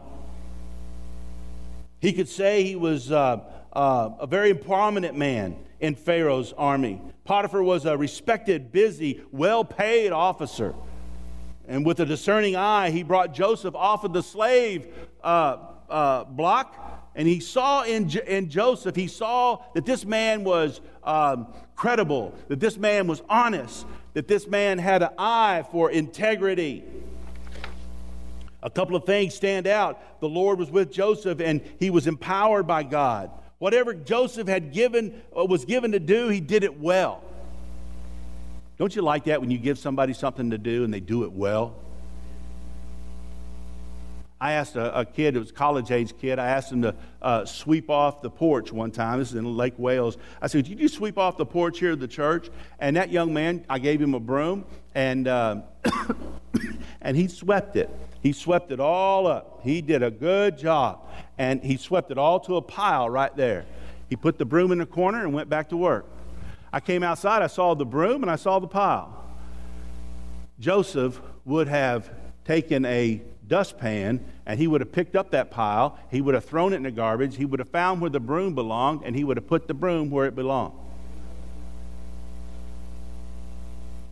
He 2.00 2.14
could 2.14 2.30
say 2.30 2.64
he 2.64 2.78
was 2.78 3.12
uh, 3.12 3.42
uh, 3.74 4.12
a 4.22 4.26
very 4.26 4.54
prominent 4.54 5.18
man 5.18 5.58
in 5.82 5.96
Pharaoh's 5.96 6.54
army. 6.54 7.02
Potiphar 7.26 7.62
was 7.62 7.84
a 7.86 7.98
respected, 7.98 8.72
busy, 8.72 9.22
well 9.34 9.66
paid 9.66 10.14
officer. 10.14 10.76
And 11.68 11.86
with 11.86 12.00
a 12.00 12.06
discerning 12.06 12.56
eye, 12.56 12.90
he 12.90 13.04
brought 13.04 13.34
Joseph 13.34 13.76
off 13.76 14.06
of 14.06 14.14
the 14.14 14.24
slave 14.24 14.88
uh, 15.22 15.58
uh, 15.90 16.24
block 16.24 16.97
and 17.18 17.28
he 17.28 17.40
saw 17.40 17.82
in, 17.82 18.10
in 18.28 18.48
Joseph, 18.48 18.96
he 18.96 19.08
saw 19.08 19.64
that 19.74 19.88
this 19.88 20.06
man 20.06 20.44
was 20.44 20.80
um, 21.04 21.48
credible, 21.76 22.36
that 22.48 22.60
this 22.60 22.78
man 22.78 23.08
was 23.08 23.24
honest, 23.28 23.88
that 24.14 24.28
this 24.28 24.48
man 24.48 24.78
had 24.78 25.02
an 25.02 25.10
eye 25.18 25.66
for 25.72 25.90
integrity. 25.90 26.84
A 28.62 28.70
couple 28.70 28.96
of 28.96 29.06
things 29.06 29.34
stand 29.34 29.66
out. 29.66 30.22
The 30.22 30.30
Lord 30.30 30.60
was 30.60 30.70
with 30.70 30.92
Joseph 30.92 31.40
and 31.40 31.62
he 31.80 31.90
was 31.90 32.06
empowered 32.06 32.68
by 32.68 32.84
God. 32.84 33.32
Whatever 33.58 33.96
Joseph 33.96 34.48
had 34.48 34.72
given 34.72 35.20
uh, 35.36 35.44
was 35.44 35.66
given 35.66 35.94
to 35.94 36.00
do, 36.00 36.30
he 36.30 36.40
did 36.40 36.64
it 36.64 36.80
well. 36.80 37.24
Don't 38.78 38.96
you 38.96 39.02
like 39.02 39.24
that 39.24 39.42
when 39.42 39.50
you 39.50 39.58
give 39.58 39.80
somebody 39.80 40.14
something 40.14 40.52
to 40.52 40.60
do 40.60 40.84
and 40.84 40.94
they 40.94 41.00
do 41.00 41.24
it 41.24 41.32
well? 41.32 41.76
I 44.40 44.54
asked 44.54 44.76
a, 44.76 45.00
a 45.00 45.06
kid, 45.06 45.36
it 45.36 45.40
was 45.40 45.50
a 45.50 45.54
college 45.54 45.92
age 45.92 46.16
kid, 46.20 46.38
I 46.38 46.48
asked 46.48 46.72
him 46.72 46.84
to 46.84 46.96
uh, 47.22 47.46
sweep 47.46 47.90
off 47.90 48.22
the 48.22 48.30
porch 48.30 48.72
one 48.72 48.92
time. 48.92 49.20
This 49.20 49.30
is 49.30 49.36
in 49.36 49.58
Lake 49.58 49.74
Wales. 49.78 50.18
I 50.42 50.48
said, 50.48 50.66
Did 50.66 50.80
you 50.80 50.88
sweep 50.88 51.18
off 51.18 51.38
the 51.38 51.46
porch 51.46 51.80
here 51.80 51.94
at 51.94 52.00
the 52.00 52.08
church? 52.08 52.50
And 52.80 52.96
that 52.98 53.10
young 53.12 53.34
man, 53.34 53.66
I 53.68 53.80
gave 53.80 54.00
him 54.00 54.14
a 54.14 54.20
broom, 54.20 54.66
and, 54.94 55.28
uh, 55.28 55.62
and 57.02 57.18
he 57.18 57.28
swept 57.28 57.76
it. 57.76 57.90
He 58.22 58.32
swept 58.32 58.72
it 58.72 58.80
all 58.80 59.26
up. 59.26 59.62
He 59.64 59.82
did 59.82 60.04
a 60.04 60.12
good 60.12 60.58
job. 60.58 61.08
And 61.38 61.64
he 61.64 61.78
swept 61.78 62.12
it 62.12 62.18
all 62.18 62.40
to 62.42 62.58
a 62.58 62.62
pile 62.62 63.10
right 63.10 63.36
there. 63.36 63.66
He 64.10 64.16
put 64.16 64.38
the 64.38 64.46
broom 64.46 64.72
in 64.72 64.78
the 64.78 64.86
corner 64.86 65.24
and 65.24 65.34
went 65.34 65.50
back 65.50 65.70
to 65.70 65.78
work. 65.78 66.06
I 66.72 66.80
came 66.80 67.04
outside, 67.04 67.42
I 67.42 67.48
saw 67.48 67.74
the 67.74 67.86
broom, 67.86 68.22
and 68.24 68.32
I 68.32 68.36
saw 68.36 68.60
the 68.60 68.68
pile. 68.68 69.24
Joseph 70.60 71.22
would 71.46 71.68
have 71.68 72.10
taken 72.46 72.86
a 72.86 73.22
dustpan 73.48 74.24
and 74.46 74.60
he 74.60 74.68
would 74.68 74.82
have 74.82 74.92
picked 74.92 75.16
up 75.16 75.32
that 75.32 75.52
pile, 75.52 75.98
he 76.10 76.22
would 76.22 76.36
have 76.36 76.46
thrown 76.46 76.74
it 76.74 76.78
in 76.78 76.84
the 76.84 76.92
garbage, 76.92 77.36
he 77.36 77.46
would 77.46 77.60
have 77.60 77.70
found 77.70 78.02
where 78.02 78.10
the 78.10 78.20
broom 78.20 78.56
belonged, 78.56 79.02
and 79.04 79.16
he 79.16 79.24
would 79.24 79.38
have 79.38 79.48
put 79.48 79.68
the 79.68 79.74
broom 79.74 80.10
where 80.10 80.26
it 80.26 80.36
belonged. 80.36 80.74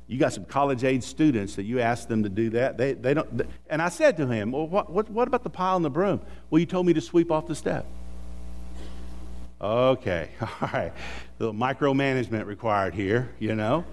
You 0.08 0.20
got 0.20 0.34
some 0.34 0.46
college 0.46 0.84
age 0.84 1.04
students 1.04 1.56
that 1.56 1.64
you 1.64 1.80
ask 1.80 2.08
them 2.08 2.24
to 2.24 2.30
do 2.30 2.52
that. 2.52 2.78
They, 2.78 2.94
they 2.94 3.16
don't, 3.16 3.48
and 3.70 3.82
I 3.82 3.90
said 3.90 4.18
to 4.18 4.28
him, 4.28 4.52
Well, 4.52 4.68
what, 4.68 4.92
what, 4.92 5.10
what 5.10 5.28
about 5.28 5.44
the 5.44 5.50
pile 5.50 5.76
and 5.76 5.84
the 5.84 5.90
broom? 5.90 6.22
Well, 6.50 6.60
you 6.60 6.68
told 6.68 6.86
me 6.86 6.94
to 6.94 7.02
sweep 7.02 7.32
off 7.32 7.48
the 7.48 7.56
step. 7.56 7.88
Okay, 9.60 10.30
all 10.42 10.70
right. 10.74 10.92
A 10.92 11.44
little 11.44 11.56
micromanagement 11.56 12.46
required 12.46 12.94
here, 12.94 13.32
you 13.40 13.56
know. 13.56 13.84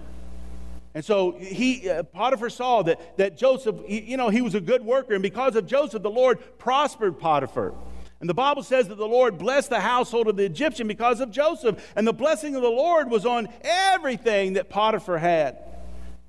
And 0.95 1.03
so 1.03 1.31
he, 1.31 1.89
uh, 1.89 2.03
Potiphar 2.03 2.49
saw 2.49 2.83
that, 2.83 3.17
that 3.17 3.37
Joseph, 3.37 3.77
he, 3.85 4.01
you 4.01 4.17
know, 4.17 4.29
he 4.29 4.41
was 4.41 4.53
a 4.53 4.61
good 4.61 4.83
worker. 4.83 5.13
And 5.13 5.23
because 5.23 5.55
of 5.55 5.65
Joseph, 5.65 6.03
the 6.03 6.09
Lord 6.09 6.39
prospered 6.59 7.19
Potiphar. 7.19 7.73
And 8.19 8.29
the 8.29 8.33
Bible 8.33 8.63
says 8.63 8.87
that 8.87 8.97
the 8.97 9.07
Lord 9.07 9.37
blessed 9.37 9.69
the 9.69 9.81
household 9.81 10.27
of 10.27 10.37
the 10.37 10.45
Egyptian 10.45 10.87
because 10.87 11.19
of 11.19 11.31
Joseph. 11.31 11.91
And 11.95 12.07
the 12.07 12.13
blessing 12.13 12.55
of 12.55 12.61
the 12.61 12.69
Lord 12.69 13.09
was 13.09 13.25
on 13.25 13.49
everything 13.63 14.53
that 14.53 14.69
Potiphar 14.69 15.17
had. 15.17 15.57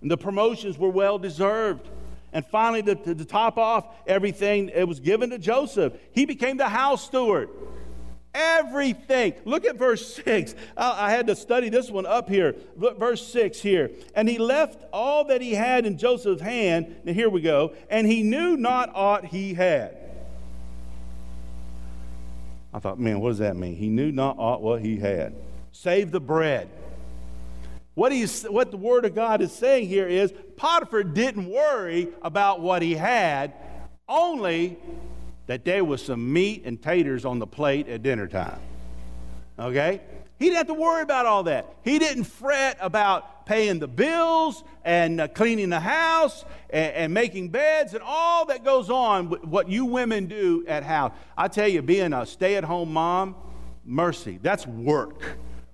And 0.00 0.10
the 0.10 0.16
promotions 0.16 0.78
were 0.78 0.88
well 0.88 1.18
deserved. 1.18 1.88
And 2.32 2.44
finally, 2.44 2.82
to, 2.82 2.94
to, 2.96 3.14
to 3.14 3.24
top 3.24 3.58
off 3.58 3.86
everything, 4.08 4.70
it 4.70 4.88
was 4.88 4.98
given 4.98 5.30
to 5.30 5.38
Joseph. 5.38 5.92
He 6.12 6.24
became 6.24 6.56
the 6.56 6.68
house 6.68 7.04
steward. 7.04 7.48
Everything. 8.34 9.34
Look 9.44 9.64
at 9.64 9.76
verse 9.76 10.14
6. 10.24 10.56
I 10.76 11.10
had 11.10 11.28
to 11.28 11.36
study 11.36 11.68
this 11.68 11.88
one 11.88 12.04
up 12.04 12.28
here. 12.28 12.56
Verse 12.76 13.24
6 13.28 13.60
here. 13.60 13.92
And 14.14 14.28
he 14.28 14.38
left 14.38 14.84
all 14.92 15.24
that 15.26 15.40
he 15.40 15.54
had 15.54 15.86
in 15.86 15.96
Joseph's 15.96 16.42
hand. 16.42 16.96
Now, 17.04 17.12
here 17.12 17.30
we 17.30 17.40
go. 17.40 17.74
And 17.88 18.06
he 18.08 18.24
knew 18.24 18.56
not 18.56 18.90
aught 18.94 19.26
he 19.26 19.54
had. 19.54 19.96
I 22.72 22.80
thought, 22.80 22.98
man, 22.98 23.20
what 23.20 23.28
does 23.28 23.38
that 23.38 23.54
mean? 23.54 23.76
He 23.76 23.88
knew 23.88 24.10
not 24.10 24.36
aught 24.36 24.60
what 24.60 24.80
he 24.80 24.98
had. 24.98 25.36
Save 25.70 26.10
the 26.10 26.20
bread. 26.20 26.68
What, 27.94 28.10
he's, 28.10 28.42
what 28.42 28.72
the 28.72 28.76
Word 28.76 29.04
of 29.04 29.14
God 29.14 29.40
is 29.42 29.52
saying 29.52 29.86
here 29.86 30.08
is 30.08 30.32
Potiphar 30.56 31.04
didn't 31.04 31.48
worry 31.48 32.08
about 32.20 32.60
what 32.60 32.82
he 32.82 32.94
had, 32.94 33.52
only 34.08 34.76
that 35.46 35.64
there 35.64 35.84
was 35.84 36.04
some 36.04 36.32
meat 36.32 36.62
and 36.64 36.80
taters 36.80 37.24
on 37.24 37.38
the 37.38 37.46
plate 37.46 37.88
at 37.88 38.02
dinner 38.02 38.26
time. 38.26 38.58
Okay? 39.58 40.00
He 40.38 40.46
didn't 40.46 40.56
have 40.58 40.66
to 40.68 40.74
worry 40.74 41.02
about 41.02 41.26
all 41.26 41.44
that. 41.44 41.76
He 41.84 41.98
didn't 41.98 42.24
fret 42.24 42.76
about 42.80 43.46
paying 43.46 43.78
the 43.78 43.86
bills 43.86 44.64
and 44.84 45.20
uh, 45.20 45.28
cleaning 45.28 45.68
the 45.68 45.80
house 45.80 46.44
and, 46.70 46.92
and, 46.94 47.14
making 47.14 47.50
beds 47.50 47.94
and 47.94 48.02
all 48.02 48.46
that 48.46 48.64
goes 48.64 48.90
on, 48.90 49.28
with 49.28 49.44
what 49.44 49.68
you 49.68 49.84
women 49.84 50.26
do 50.26 50.64
at 50.66 50.82
house. 50.82 51.12
I 51.36 51.48
tell 51.48 51.68
you, 51.68 51.82
being 51.82 52.12
a 52.12 52.26
stay 52.26 52.56
at 52.56 52.64
home 52.64 52.92
mom, 52.92 53.36
mercy, 53.84 54.38
that's 54.42 54.66
work. 54.66 55.22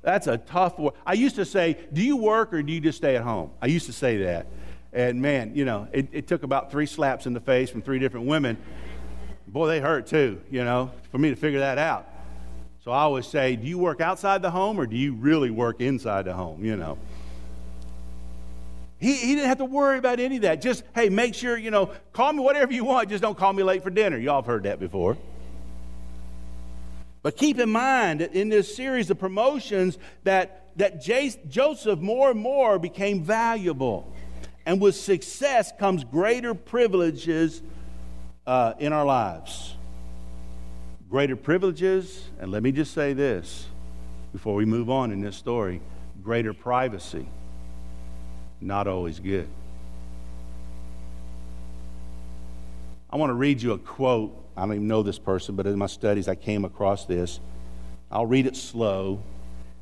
That's 0.03 0.27
a 0.27 0.39
tough 0.39 0.79
work. 0.79 0.95
I 1.07 1.15
used 1.15 1.37
to 1.37 1.45
say, 1.45 1.77
Do 1.93 2.03
you 2.03 2.17
work 2.17 2.53
or 2.53 2.62
do 2.62 2.73
you 2.73 2.81
just 2.81 2.99
stay 2.99 3.17
at 3.17 3.23
home? 3.23 3.50
I 3.62 3.67
used 3.67 3.87
to 3.87 3.93
say 3.93 4.19
that. 4.25 4.47
And 4.93 5.23
man, 5.23 5.55
you 5.55 5.65
know, 5.65 5.89
it, 5.93 6.09
it 6.12 6.27
took 6.27 6.43
about 6.43 6.71
three 6.71 6.87
slaps 6.87 7.27
in 7.27 7.33
the 7.33 7.41
face 7.41 7.71
from 7.71 7.83
three 7.83 7.99
different 7.99 8.27
women 8.27 8.57
Boy, 9.50 9.66
they 9.66 9.80
hurt 9.80 10.07
too, 10.07 10.40
you 10.49 10.62
know, 10.62 10.92
for 11.11 11.19
me 11.19 11.30
to 11.30 11.37
figure 11.37 11.59
that 11.59 11.76
out. 11.76 12.07
So 12.85 12.92
I 12.92 13.00
always 13.00 13.26
say, 13.26 13.57
do 13.57 13.66
you 13.66 13.78
work 13.78 14.00
outside 14.00 14.42
the 14.42 14.50
home 14.50 14.78
or 14.78 14.87
do 14.87 14.97
you 14.97 15.14
really 15.14 15.50
work 15.50 15.80
inside 15.80 16.26
the 16.26 16.33
home, 16.33 16.64
you 16.64 16.76
know? 16.76 16.99
He, 18.99 19.14
he 19.14 19.35
didn't 19.35 19.49
have 19.49 19.59
to 19.59 19.64
worry 19.64 19.99
about 19.99 20.21
any 20.21 20.37
of 20.37 20.42
that. 20.42 20.62
Just, 20.62 20.85
hey, 20.95 21.09
make 21.09 21.35
sure, 21.35 21.59
you 21.59 21.71
know, 21.71 21.90
call 22.12 22.33
me 22.33 22.40
whatever 22.40 22.73
you 22.73 22.85
want. 22.85 23.09
Just 23.09 23.23
don't 23.23 23.37
call 23.37 23.52
me 23.52 23.62
late 23.62 23.83
for 23.83 23.90
dinner. 23.90 24.19
Y'all 24.19 24.37
have 24.37 24.47
heard 24.47 24.62
that 24.64 24.78
before. 24.78 25.19
But 27.23 27.37
keep 27.37 27.59
in 27.59 27.71
mind 27.71 28.21
that 28.21 28.35
in 28.35 28.50
this 28.50 28.75
series 28.75 29.11
of 29.11 29.19
promotions 29.19 29.99
that, 30.25 30.71
that 30.76 31.02
Joseph 31.02 31.99
more 31.99 32.30
and 32.30 32.40
more 32.40 32.78
became 32.78 33.25
valuable. 33.25 34.14
And 34.64 34.80
with 34.80 34.95
success 34.95 35.73
comes 35.78 36.04
greater 36.04 36.54
privileges 36.54 37.62
uh, 38.47 38.75
in 38.78 38.92
our 38.92 39.04
lives. 39.04 39.76
greater 41.09 41.37
privileges, 41.37 42.28
and 42.38 42.50
let 42.52 42.62
me 42.62 42.70
just 42.70 42.94
say 42.94 43.12
this 43.12 43.66
before 44.32 44.54
we 44.54 44.64
move 44.64 44.88
on 44.88 45.11
in 45.11 45.20
this 45.20 45.37
story 45.37 45.80
greater 46.23 46.52
privacy. 46.52 47.26
Not 48.61 48.87
always 48.87 49.18
good. 49.20 49.49
I 53.09 53.16
want 53.16 53.30
to 53.30 53.35
read 53.35 53.61
you 53.61 53.73
a 53.73 53.78
quote. 53.78 54.37
I 54.56 54.62
don't 54.62 54.75
even 54.75 54.88
know 54.88 55.02
this 55.02 55.18
person, 55.18 55.56
but 55.56 55.66
in 55.66 55.78
my 55.78 55.87
studies 55.87 56.28
I 56.28 56.35
came 56.35 56.64
across 56.64 57.06
this. 57.06 57.40
I'll 58.11 58.26
read 58.26 58.47
it 58.47 58.56
slow. 58.56 59.23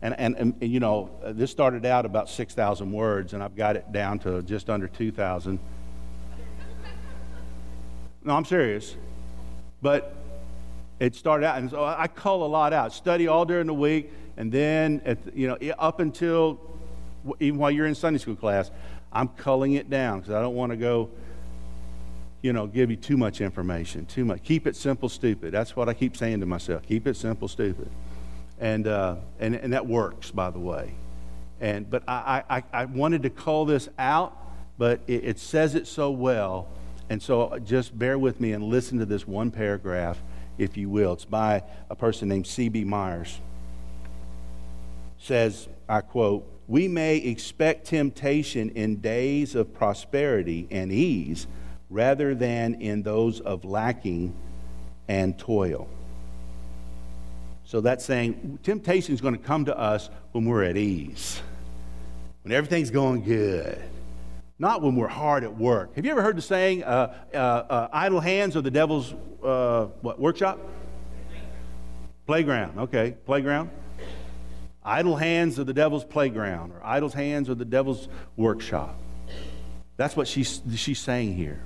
And, 0.00 0.14
and, 0.18 0.36
and, 0.36 0.54
and 0.60 0.70
you 0.70 0.80
know, 0.80 1.10
this 1.24 1.50
started 1.50 1.84
out 1.84 2.06
about 2.06 2.30
6,000 2.30 2.92
words, 2.92 3.32
and 3.32 3.42
I've 3.42 3.56
got 3.56 3.76
it 3.76 3.90
down 3.90 4.20
to 4.20 4.42
just 4.42 4.70
under 4.70 4.86
2,000. 4.86 5.58
No, 8.28 8.36
I'm 8.36 8.44
serious. 8.44 8.94
But 9.80 10.14
it 11.00 11.14
started 11.14 11.46
out, 11.46 11.56
and 11.56 11.70
so 11.70 11.82
I 11.82 12.08
cull 12.08 12.44
a 12.44 12.46
lot 12.46 12.74
out. 12.74 12.92
Study 12.92 13.26
all 13.26 13.46
during 13.46 13.66
the 13.66 13.74
week, 13.74 14.12
and 14.36 14.52
then, 14.52 15.00
at, 15.06 15.34
you 15.34 15.48
know, 15.48 15.56
up 15.78 16.00
until 16.00 16.60
even 17.40 17.58
while 17.58 17.70
you're 17.70 17.86
in 17.86 17.94
Sunday 17.94 18.18
school 18.18 18.36
class, 18.36 18.70
I'm 19.10 19.28
culling 19.28 19.72
it 19.72 19.88
down 19.88 20.20
because 20.20 20.34
I 20.34 20.42
don't 20.42 20.54
want 20.54 20.72
to 20.72 20.76
go, 20.76 21.08
you 22.42 22.52
know, 22.52 22.66
give 22.66 22.90
you 22.90 22.96
too 22.96 23.16
much 23.16 23.40
information, 23.40 24.04
too 24.04 24.26
much. 24.26 24.42
Keep 24.42 24.66
it 24.66 24.76
simple, 24.76 25.08
stupid. 25.08 25.54
That's 25.54 25.74
what 25.74 25.88
I 25.88 25.94
keep 25.94 26.14
saying 26.14 26.40
to 26.40 26.46
myself. 26.46 26.82
Keep 26.86 27.06
it 27.06 27.16
simple, 27.16 27.48
stupid. 27.48 27.88
And, 28.60 28.86
uh, 28.86 29.16
and, 29.40 29.54
and 29.54 29.72
that 29.72 29.86
works, 29.86 30.30
by 30.30 30.50
the 30.50 30.58
way. 30.58 30.92
And, 31.62 31.88
but 31.88 32.02
I, 32.06 32.42
I, 32.50 32.62
I 32.74 32.84
wanted 32.84 33.22
to 33.22 33.30
call 33.30 33.64
this 33.64 33.88
out, 33.98 34.36
but 34.76 35.00
it, 35.06 35.24
it 35.24 35.38
says 35.38 35.74
it 35.74 35.86
so 35.86 36.10
well. 36.10 36.68
And 37.10 37.22
so 37.22 37.42
uh, 37.42 37.58
just 37.58 37.98
bear 37.98 38.18
with 38.18 38.40
me 38.40 38.52
and 38.52 38.64
listen 38.64 38.98
to 38.98 39.06
this 39.06 39.26
one 39.26 39.50
paragraph, 39.50 40.22
if 40.58 40.76
you 40.76 40.88
will. 40.88 41.14
It's 41.14 41.24
by 41.24 41.62
a 41.88 41.94
person 41.94 42.28
named 42.28 42.46
C.B. 42.46 42.84
Myers. 42.84 43.40
Says, 45.18 45.68
I 45.88 46.00
quote, 46.00 46.46
we 46.68 46.86
may 46.86 47.16
expect 47.16 47.86
temptation 47.86 48.70
in 48.70 48.96
days 48.96 49.54
of 49.54 49.72
prosperity 49.72 50.68
and 50.70 50.92
ease 50.92 51.46
rather 51.88 52.34
than 52.34 52.74
in 52.74 53.02
those 53.02 53.40
of 53.40 53.64
lacking 53.64 54.34
and 55.08 55.38
toil. 55.38 55.88
So 57.64 57.80
that's 57.80 58.04
saying 58.04 58.58
temptation 58.62 59.14
is 59.14 59.20
going 59.20 59.36
to 59.36 59.42
come 59.42 59.64
to 59.64 59.78
us 59.78 60.10
when 60.32 60.44
we're 60.44 60.64
at 60.64 60.76
ease, 60.76 61.40
when 62.42 62.52
everything's 62.52 62.90
going 62.90 63.24
good, 63.24 63.82
not 64.58 64.82
when 64.82 64.96
we're 64.96 65.08
hard 65.08 65.44
at 65.44 65.56
work. 65.56 65.94
Have 65.94 66.04
you 66.04 66.10
ever 66.10 66.22
heard 66.22 66.36
the 66.36 66.42
saying, 66.42 66.82
uh, 66.82 67.14
uh, 67.32 67.36
uh, 67.36 67.88
idle 67.92 68.20
hands 68.20 68.56
are 68.56 68.60
the 68.60 68.70
devil's 68.70 69.14
uh, 69.42 69.86
what, 70.00 70.18
workshop? 70.18 70.58
Playground, 72.26 72.78
okay, 72.78 73.16
playground. 73.24 73.70
Idle 74.84 75.16
hands 75.16 75.58
are 75.58 75.64
the 75.64 75.72
devil's 75.72 76.04
playground, 76.04 76.72
or 76.72 76.80
idle 76.84 77.10
hands 77.10 77.48
are 77.48 77.54
the 77.54 77.64
devil's 77.64 78.08
workshop. 78.36 78.98
That's 79.96 80.16
what 80.16 80.28
she's, 80.28 80.60
she's 80.76 80.98
saying 80.98 81.34
here. 81.34 81.60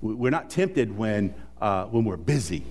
We're 0.00 0.30
not 0.30 0.50
tempted 0.50 0.96
when, 0.96 1.34
uh, 1.60 1.86
when 1.86 2.04
we're 2.04 2.16
busy. 2.16 2.64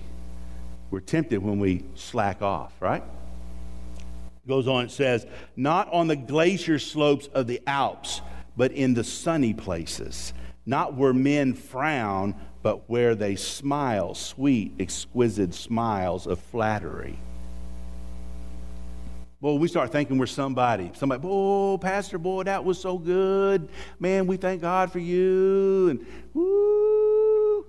We're 0.90 1.00
tempted 1.00 1.42
when 1.42 1.58
we 1.58 1.84
slack 1.96 2.42
off, 2.42 2.72
right? 2.80 3.02
It 3.02 4.48
Goes 4.48 4.68
on, 4.68 4.84
it 4.84 4.90
says, 4.90 5.26
not 5.56 5.92
on 5.92 6.06
the 6.06 6.16
glacier 6.16 6.78
slopes 6.78 7.26
of 7.28 7.46
the 7.46 7.60
Alps, 7.66 8.20
but 8.56 8.72
in 8.72 8.94
the 8.94 9.04
sunny 9.04 9.52
places, 9.52 10.32
not 10.64 10.94
where 10.94 11.12
men 11.12 11.54
frown, 11.54 12.34
but 12.62 12.88
where 12.88 13.14
they 13.14 13.36
smile, 13.36 14.14
sweet, 14.14 14.72
exquisite 14.80 15.54
smiles 15.54 16.26
of 16.26 16.38
flattery. 16.38 17.18
Well, 19.40 19.58
we 19.58 19.68
start 19.68 19.92
thinking 19.92 20.18
we're 20.18 20.26
somebody. 20.26 20.90
Somebody, 20.94 21.22
oh, 21.24 21.78
Pastor, 21.78 22.18
boy, 22.18 22.44
that 22.44 22.64
was 22.64 22.80
so 22.80 22.98
good. 22.98 23.68
Man, 24.00 24.26
we 24.26 24.38
thank 24.38 24.62
God 24.62 24.90
for 24.90 24.98
you. 24.98 25.90
And 25.90 26.06
woo. 26.34 27.64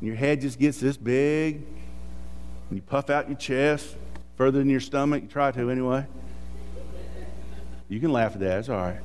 And 0.00 0.08
your 0.08 0.16
head 0.16 0.40
just 0.40 0.58
gets 0.58 0.80
this 0.80 0.96
big. 0.96 1.56
And 2.68 2.78
you 2.78 2.82
puff 2.82 3.10
out 3.10 3.28
your 3.28 3.36
chest 3.36 3.96
further 4.36 4.58
than 4.58 4.70
your 4.70 4.80
stomach. 4.80 5.22
You 5.22 5.28
try 5.28 5.52
to 5.52 5.70
anyway. 5.70 6.06
You 7.88 8.00
can 8.00 8.12
laugh 8.12 8.32
at 8.32 8.40
that. 8.40 8.58
It's 8.60 8.68
all 8.68 8.76
right. 8.76 9.00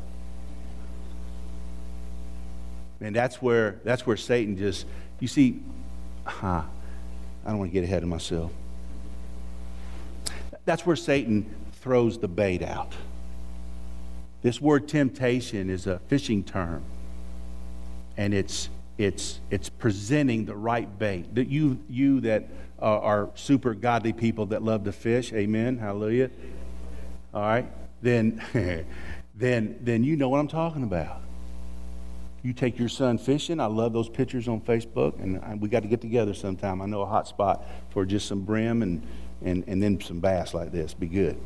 And 3.04 3.16
that's 3.16 3.42
where 3.42 3.80
that's 3.84 4.08
where 4.08 4.18
Satan 4.18 4.58
just 4.58 4.86
you 5.20 5.28
see, 5.28 5.62
huh, 6.26 6.64
I 7.46 7.50
don't 7.50 7.60
want 7.60 7.72
to 7.72 7.74
get 7.74 7.84
ahead 7.84 8.04
of 8.04 8.10
myself. 8.10 8.52
That's 10.66 10.86
where 10.86 10.96
Satan 10.96 11.54
throws 11.74 12.18
the 12.18 12.28
bait 12.28 12.64
out. 12.64 12.94
This 14.42 14.62
word 14.62 14.88
temptation 14.88 15.70
is 15.70 15.88
a 15.88 16.00
fishing 16.00 16.44
term, 16.44 16.84
and 18.18 18.34
it's 18.34 18.70
it's 18.98 19.40
it's 19.50 19.70
presenting 19.70 20.46
the 20.46 20.56
right 20.56 20.88
bait. 20.98 21.36
That 21.36 21.48
you 21.48 21.80
you 21.90 22.22
that 22.22 22.48
are 22.80 23.30
super 23.36 23.74
godly 23.74 24.14
people 24.14 24.48
that 24.48 24.64
love 24.64 24.84
to 24.86 24.92
fish, 24.92 25.32
amen, 25.34 25.78
hallelujah. 25.78 26.30
All 27.34 27.42
right, 27.42 27.66
then 28.02 28.42
then 29.36 29.78
then 29.82 30.04
you 30.04 30.16
know 30.16 30.30
what 30.30 30.40
I'm 30.40 30.48
talking 30.48 30.84
about. 30.84 31.22
You 32.44 32.54
take 32.54 32.78
your 32.78 32.90
son 32.90 33.18
fishing. 33.18 33.60
I 33.60 33.66
love 33.66 33.94
those 33.94 34.10
pictures 34.10 34.48
on 34.48 34.62
Facebook, 34.62 35.22
and 35.22 35.62
we 35.62 35.70
got 35.70 35.82
to 35.82 35.88
get 35.88 36.02
together 36.02 36.34
sometime. 36.34 36.82
I 36.82 36.86
know 36.86 37.02
a 37.02 37.06
hot 37.06 37.28
spot 37.28 37.66
for 37.90 38.06
just 38.06 38.28
some 38.28 38.42
brim 38.42 38.82
and 38.82 39.02
and, 39.44 39.64
and 39.68 39.82
then 39.82 40.00
some 40.02 40.20
bass 40.20 40.54
like 40.54 40.72
this. 40.72 40.94
Be 40.94 41.08
good. 41.08 41.38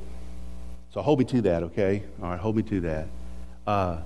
So 0.93 1.01
hold 1.01 1.19
me 1.19 1.25
to 1.25 1.41
that, 1.41 1.63
okay? 1.63 2.03
All 2.21 2.29
right, 2.29 2.39
hold 2.39 2.55
me 2.55 2.63
to 2.63 2.81
that. 2.81 3.07
Uh, 3.65 3.97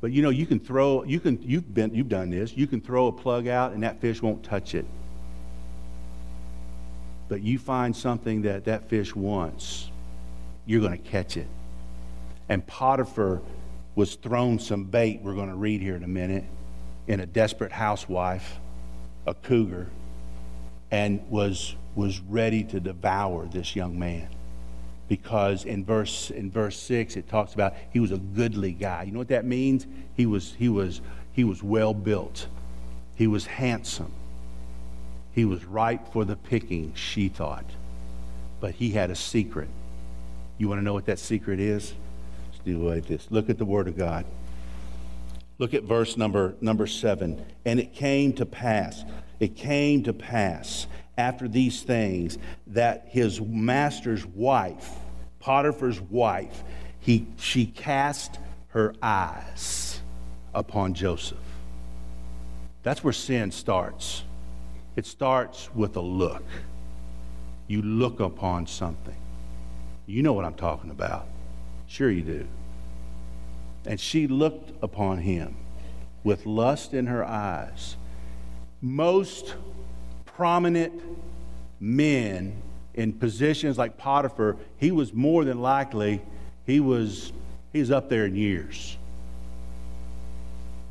but 0.00 0.12
you 0.12 0.22
know, 0.22 0.30
you 0.30 0.46
can 0.46 0.58
throw, 0.60 1.04
you 1.04 1.20
can, 1.20 1.40
you've 1.42 1.72
been, 1.72 1.94
you've 1.94 2.08
done 2.08 2.30
this. 2.30 2.56
You 2.56 2.66
can 2.66 2.80
throw 2.80 3.06
a 3.06 3.12
plug 3.12 3.46
out 3.46 3.72
and 3.72 3.82
that 3.82 4.00
fish 4.00 4.20
won't 4.22 4.42
touch 4.44 4.74
it. 4.74 4.84
But 7.28 7.42
you 7.42 7.58
find 7.58 7.94
something 7.94 8.42
that 8.42 8.64
that 8.66 8.88
fish 8.88 9.14
wants, 9.14 9.90
you're 10.64 10.80
going 10.80 10.92
to 10.92 11.10
catch 11.10 11.36
it. 11.36 11.48
And 12.48 12.64
Potiphar 12.66 13.40
was 13.96 14.14
thrown 14.14 14.60
some 14.60 14.84
bait, 14.84 15.20
we're 15.22 15.34
going 15.34 15.48
to 15.48 15.56
read 15.56 15.80
here 15.80 15.96
in 15.96 16.04
a 16.04 16.08
minute, 16.08 16.44
in 17.08 17.18
a 17.18 17.26
desperate 17.26 17.72
housewife, 17.72 18.60
a 19.26 19.34
cougar 19.34 19.88
and 20.90 21.28
was, 21.30 21.74
was 21.94 22.20
ready 22.20 22.62
to 22.62 22.78
devour 22.78 23.46
this 23.46 23.74
young 23.74 23.98
man. 23.98 24.28
Because 25.08 25.64
in 25.64 25.84
verse, 25.84 26.30
in 26.30 26.50
verse 26.50 26.78
6, 26.78 27.16
it 27.16 27.28
talks 27.28 27.54
about 27.54 27.74
he 27.90 28.00
was 28.00 28.12
a 28.12 28.18
goodly 28.18 28.72
guy. 28.72 29.04
You 29.04 29.12
know 29.12 29.18
what 29.18 29.28
that 29.28 29.44
means? 29.44 29.86
He 30.16 30.26
was, 30.26 30.54
he 30.58 30.68
was, 30.68 31.00
he 31.32 31.44
was 31.44 31.62
well 31.62 31.94
built, 31.94 32.48
he 33.14 33.26
was 33.26 33.46
handsome, 33.46 34.12
he 35.32 35.44
was 35.44 35.64
ripe 35.64 36.12
for 36.12 36.24
the 36.24 36.36
picking, 36.36 36.92
she 36.94 37.28
thought. 37.28 37.66
But 38.60 38.74
he 38.74 38.90
had 38.90 39.10
a 39.10 39.16
secret. 39.16 39.68
You 40.58 40.68
want 40.68 40.80
to 40.80 40.82
know 40.82 40.94
what 40.94 41.06
that 41.06 41.18
secret 41.18 41.60
is? 41.60 41.92
Do 42.66 42.86
like 42.86 43.06
this. 43.06 43.26
Look 43.30 43.48
at 43.48 43.56
the 43.56 43.64
Word 43.64 43.88
of 43.88 43.96
God. 43.96 44.26
Look 45.58 45.72
at 45.72 45.84
verse 45.84 46.18
number, 46.18 46.54
number 46.60 46.86
seven. 46.86 47.42
And 47.64 47.80
it 47.80 47.94
came 47.94 48.34
to 48.34 48.44
pass 48.44 49.02
it 49.38 49.56
came 49.56 50.02
to 50.04 50.12
pass 50.12 50.86
after 51.18 51.48
these 51.48 51.82
things 51.82 52.38
that 52.68 53.06
his 53.08 53.40
master's 53.40 54.24
wife, 54.24 54.90
Potiphar's 55.40 56.00
wife, 56.00 56.62
he, 57.00 57.26
she 57.36 57.66
cast 57.66 58.38
her 58.68 58.94
eyes 59.02 60.00
upon 60.54 60.94
Joseph. 60.94 61.38
That's 62.82 63.02
where 63.04 63.12
sin 63.12 63.50
starts. 63.50 64.22
It 64.96 65.06
starts 65.06 65.68
with 65.74 65.96
a 65.96 66.00
look. 66.00 66.44
You 67.68 67.82
look 67.82 68.20
upon 68.20 68.66
something. 68.66 69.16
You 70.06 70.22
know 70.22 70.32
what 70.32 70.44
I'm 70.44 70.54
talking 70.54 70.90
about. 70.90 71.26
Sure, 71.86 72.10
you 72.10 72.22
do. 72.22 72.46
And 73.84 74.00
she 74.00 74.26
looked 74.26 74.72
upon 74.82 75.18
him 75.18 75.56
with 76.24 76.44
lust 76.44 76.92
in 76.92 77.06
her 77.06 77.24
eyes 77.24 77.96
most 78.80 79.54
prominent 80.24 80.92
men 81.80 82.62
in 82.94 83.12
positions 83.12 83.76
like 83.76 83.98
Potiphar, 83.98 84.56
he 84.78 84.90
was 84.90 85.12
more 85.12 85.44
than 85.44 85.60
likely, 85.60 86.22
he 86.64 86.80
was, 86.80 87.32
he 87.72 87.80
was 87.80 87.90
up 87.90 88.08
there 88.08 88.26
in 88.26 88.34
years. 88.34 88.96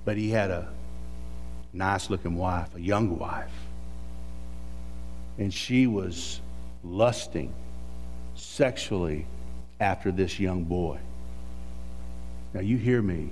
But 0.03 0.17
he 0.17 0.29
had 0.29 0.51
a 0.51 0.67
nice 1.73 2.09
looking 2.09 2.35
wife, 2.35 2.75
a 2.75 2.81
young 2.81 3.17
wife. 3.17 3.51
And 5.37 5.53
she 5.53 5.87
was 5.87 6.41
lusting 6.83 7.53
sexually 8.35 9.25
after 9.79 10.11
this 10.11 10.39
young 10.39 10.63
boy. 10.63 10.99
Now, 12.53 12.61
you 12.61 12.77
hear 12.77 13.01
me. 13.01 13.29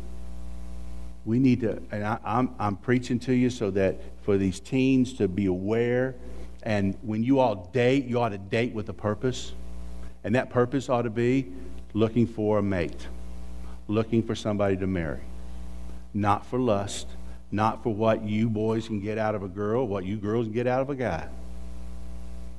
We 1.25 1.39
need 1.39 1.61
to, 1.61 1.81
and 1.91 2.03
I, 2.03 2.19
I'm, 2.25 2.53
I'm 2.59 2.75
preaching 2.75 3.19
to 3.19 3.33
you 3.33 3.49
so 3.49 3.71
that 3.71 4.01
for 4.23 4.37
these 4.37 4.59
teens 4.59 5.13
to 5.13 5.27
be 5.27 5.45
aware. 5.45 6.15
And 6.63 6.97
when 7.01 7.23
you 7.23 7.39
all 7.39 7.69
date, 7.73 8.05
you 8.05 8.19
ought 8.19 8.29
to 8.29 8.37
date 8.37 8.73
with 8.73 8.89
a 8.89 8.93
purpose. 8.93 9.53
And 10.23 10.35
that 10.35 10.49
purpose 10.49 10.89
ought 10.89 11.03
to 11.03 11.09
be 11.09 11.47
looking 11.93 12.27
for 12.27 12.59
a 12.59 12.63
mate, 12.63 13.07
looking 13.87 14.23
for 14.23 14.35
somebody 14.35 14.75
to 14.77 14.87
marry. 14.87 15.21
Not 16.13 16.45
for 16.45 16.59
lust, 16.59 17.07
not 17.51 17.83
for 17.83 17.93
what 17.93 18.23
you 18.23 18.49
boys 18.49 18.87
can 18.87 18.99
get 18.99 19.17
out 19.17 19.35
of 19.35 19.43
a 19.43 19.47
girl, 19.47 19.87
what 19.87 20.05
you 20.05 20.17
girls 20.17 20.47
can 20.47 20.53
get 20.53 20.67
out 20.67 20.81
of 20.81 20.89
a 20.89 20.95
guy. 20.95 21.27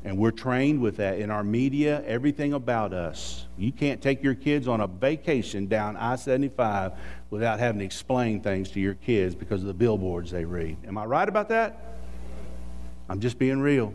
And 0.05 0.19
we're 0.19 0.33
trained 0.33 0.83
with 0.83 0.99
that 0.99 1.19
in 1.19 1.31
our 1.31 1.43
media, 1.43 2.03
everything 2.07 2.53
about 2.53 2.93
us. 2.93 3.47
You 3.57 3.73
can't 3.73 4.03
take 4.03 4.23
your 4.23 4.35
kids 4.35 4.69
on 4.69 4.83
a 4.83 4.87
vacation 4.87 5.67
down 5.67 5.97
I 5.97 6.17
75 6.17 6.93
without 7.31 7.59
having 7.59 7.79
to 7.79 7.85
explain 7.87 8.43
things 8.43 8.71
to 8.73 8.81
your 8.81 8.95
kids 8.95 9.35
because 9.35 9.63
of 9.63 9.67
the 9.67 9.75
billboards 9.75 10.31
they 10.31 10.45
read. 10.45 10.77
Am 10.87 10.99
I 10.99 11.07
right 11.07 11.29
about 11.29 11.49
that? 11.49 11.97
I'm 13.09 13.21
just 13.21 13.39
being 13.39 13.61
real. 13.61 13.95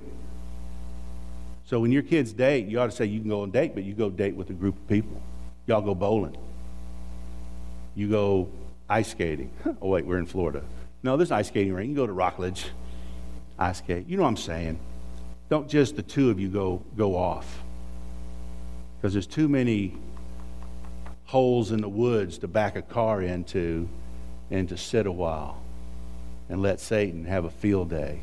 So 1.65 1.79
when 1.79 1.91
your 1.91 2.01
kids 2.01 2.33
date, 2.33 2.65
you 2.65 2.79
ought 2.79 2.87
to 2.87 2.91
say 2.91 3.05
you 3.05 3.19
can 3.19 3.29
go 3.29 3.41
on 3.41 3.51
date, 3.51 3.75
but 3.75 3.83
you 3.83 3.93
go 3.93 4.09
date 4.09 4.35
with 4.35 4.49
a 4.49 4.53
group 4.53 4.75
of 4.75 4.87
people. 4.87 5.21
Y'all 5.67 5.81
go 5.81 5.93
bowling. 5.93 6.35
You 7.93 8.09
go 8.09 8.49
ice 8.89 9.09
skating. 9.09 9.51
oh, 9.81 9.89
wait, 9.89 10.05
we're 10.05 10.17
in 10.17 10.25
Florida. 10.25 10.63
No, 11.03 11.17
there's 11.17 11.29
an 11.29 11.37
ice 11.37 11.49
skating 11.49 11.73
rink. 11.73 11.89
You 11.89 11.95
can 11.95 12.03
go 12.03 12.07
to 12.07 12.13
Rockledge, 12.13 12.65
ice 13.59 13.77
skate. 13.77 14.07
You 14.07 14.17
know 14.17 14.23
what 14.23 14.29
I'm 14.29 14.37
saying. 14.37 14.79
Don't 15.49 15.67
just 15.67 15.95
the 15.95 16.03
two 16.03 16.29
of 16.29 16.39
you 16.39 16.47
go, 16.47 16.83
go 16.95 17.15
off. 17.15 17.63
Because 18.97 19.13
there's 19.13 19.27
too 19.27 19.49
many 19.49 19.97
holes 21.25 21.71
in 21.71 21.81
the 21.81 21.89
woods 21.89 22.37
to 22.39 22.47
back 22.47 22.75
a 22.75 22.81
car 22.81 23.21
into 23.21 23.89
and 24.51 24.69
to 24.69 24.77
sit 24.77 25.07
a 25.07 25.11
while 25.11 25.61
and 26.49 26.61
let 26.61 26.79
Satan 26.79 27.25
have 27.25 27.45
a 27.45 27.49
field 27.49 27.89
day 27.89 28.19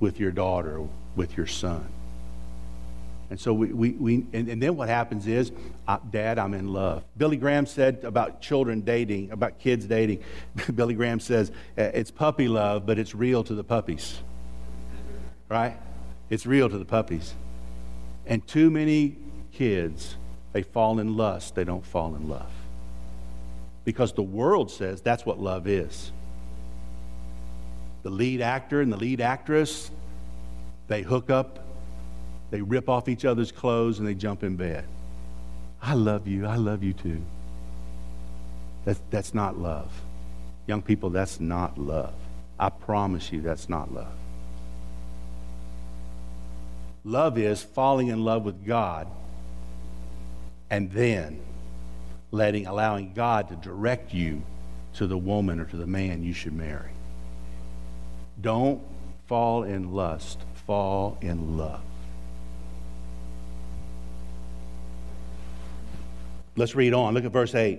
with 0.00 0.18
your 0.18 0.30
daughter, 0.30 0.80
with 1.14 1.36
your 1.36 1.46
son. 1.46 1.86
And 3.30 3.40
so 3.40 3.52
we, 3.52 3.72
we, 3.72 3.90
we 3.90 4.14
and, 4.32 4.48
and, 4.48 4.62
then 4.62 4.76
what 4.76 4.88
happens 4.88 5.26
is, 5.26 5.50
Dad, 6.10 6.38
I'm 6.38 6.54
in 6.54 6.72
love. 6.72 7.02
Billy 7.16 7.36
Graham 7.36 7.66
said 7.66 8.04
about 8.04 8.40
children 8.40 8.82
dating, 8.82 9.32
about 9.32 9.58
kids 9.58 9.84
dating, 9.86 10.22
Billy 10.74 10.94
Graham 10.94 11.18
says, 11.18 11.50
uh, 11.76 11.82
it's 11.82 12.12
puppy 12.12 12.46
love, 12.46 12.86
but 12.86 13.00
it's 13.00 13.16
real 13.16 13.42
to 13.42 13.54
the 13.54 13.64
puppies 13.64 14.20
right? 15.48 15.76
It's 16.30 16.46
real 16.46 16.68
to 16.68 16.78
the 16.78 16.84
puppies. 16.84 17.34
And 18.26 18.46
too 18.46 18.70
many 18.70 19.16
kids, 19.52 20.16
they 20.52 20.62
fall 20.62 20.98
in 20.98 21.16
lust, 21.16 21.54
they 21.54 21.64
don't 21.64 21.84
fall 21.84 22.14
in 22.16 22.28
love. 22.28 22.50
Because 23.84 24.12
the 24.12 24.22
world 24.22 24.70
says 24.70 25.00
that's 25.00 25.24
what 25.24 25.38
love 25.38 25.66
is. 25.68 26.10
The 28.02 28.10
lead 28.10 28.40
actor 28.40 28.80
and 28.80 28.92
the 28.92 28.96
lead 28.96 29.20
actress, 29.20 29.90
they 30.88 31.02
hook 31.02 31.30
up, 31.30 31.60
they 32.50 32.60
rip 32.60 32.88
off 32.88 33.08
each 33.08 33.24
other's 33.24 33.52
clothes, 33.52 33.98
and 33.98 34.06
they 34.06 34.14
jump 34.14 34.42
in 34.42 34.56
bed. 34.56 34.84
I 35.82 35.94
love 35.94 36.26
you, 36.26 36.46
I 36.46 36.56
love 36.56 36.82
you 36.82 36.92
too. 36.92 37.22
That's, 38.84 39.00
that's 39.10 39.34
not 39.34 39.58
love. 39.58 39.92
Young 40.66 40.82
people, 40.82 41.10
that's 41.10 41.40
not 41.40 41.78
love. 41.78 42.14
I 42.58 42.70
promise 42.70 43.32
you, 43.32 43.40
that's 43.40 43.68
not 43.68 43.92
love. 43.92 44.12
Love 47.06 47.38
is 47.38 47.62
falling 47.62 48.08
in 48.08 48.24
love 48.24 48.44
with 48.44 48.66
God 48.66 49.06
and 50.68 50.90
then 50.90 51.40
letting 52.32 52.66
allowing 52.66 53.12
God 53.14 53.48
to 53.50 53.54
direct 53.54 54.12
you 54.12 54.42
to 54.94 55.06
the 55.06 55.16
woman 55.16 55.60
or 55.60 55.66
to 55.66 55.76
the 55.76 55.86
man 55.86 56.24
you 56.24 56.32
should 56.32 56.52
marry. 56.52 56.90
Don't 58.40 58.82
fall 59.28 59.62
in 59.62 59.92
lust, 59.92 60.40
fall 60.66 61.16
in 61.20 61.56
love. 61.56 61.80
Let's 66.56 66.74
read 66.74 66.92
on. 66.92 67.14
Look 67.14 67.24
at 67.24 67.30
verse 67.30 67.54
8. 67.54 67.78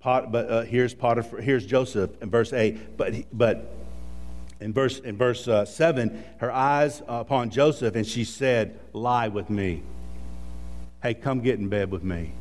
Pot, 0.00 0.32
but 0.32 0.50
uh, 0.50 0.62
here's 0.62 0.94
Potiphar, 0.94 1.40
here's 1.40 1.64
Joseph 1.64 2.10
in 2.20 2.28
verse 2.28 2.52
8. 2.52 2.96
But, 2.96 3.14
but 3.32 3.77
in 4.60 4.72
verse, 4.72 4.98
in 4.98 5.16
verse 5.16 5.46
uh, 5.46 5.64
7, 5.64 6.24
her 6.38 6.50
eyes 6.50 7.02
upon 7.06 7.50
Joseph, 7.50 7.94
and 7.94 8.06
she 8.06 8.24
said, 8.24 8.78
Lie 8.92 9.28
with 9.28 9.50
me. 9.50 9.82
Hey, 11.02 11.14
come 11.14 11.40
get 11.40 11.58
in 11.58 11.68
bed 11.68 11.90
with 11.90 12.02
me. 12.02 12.32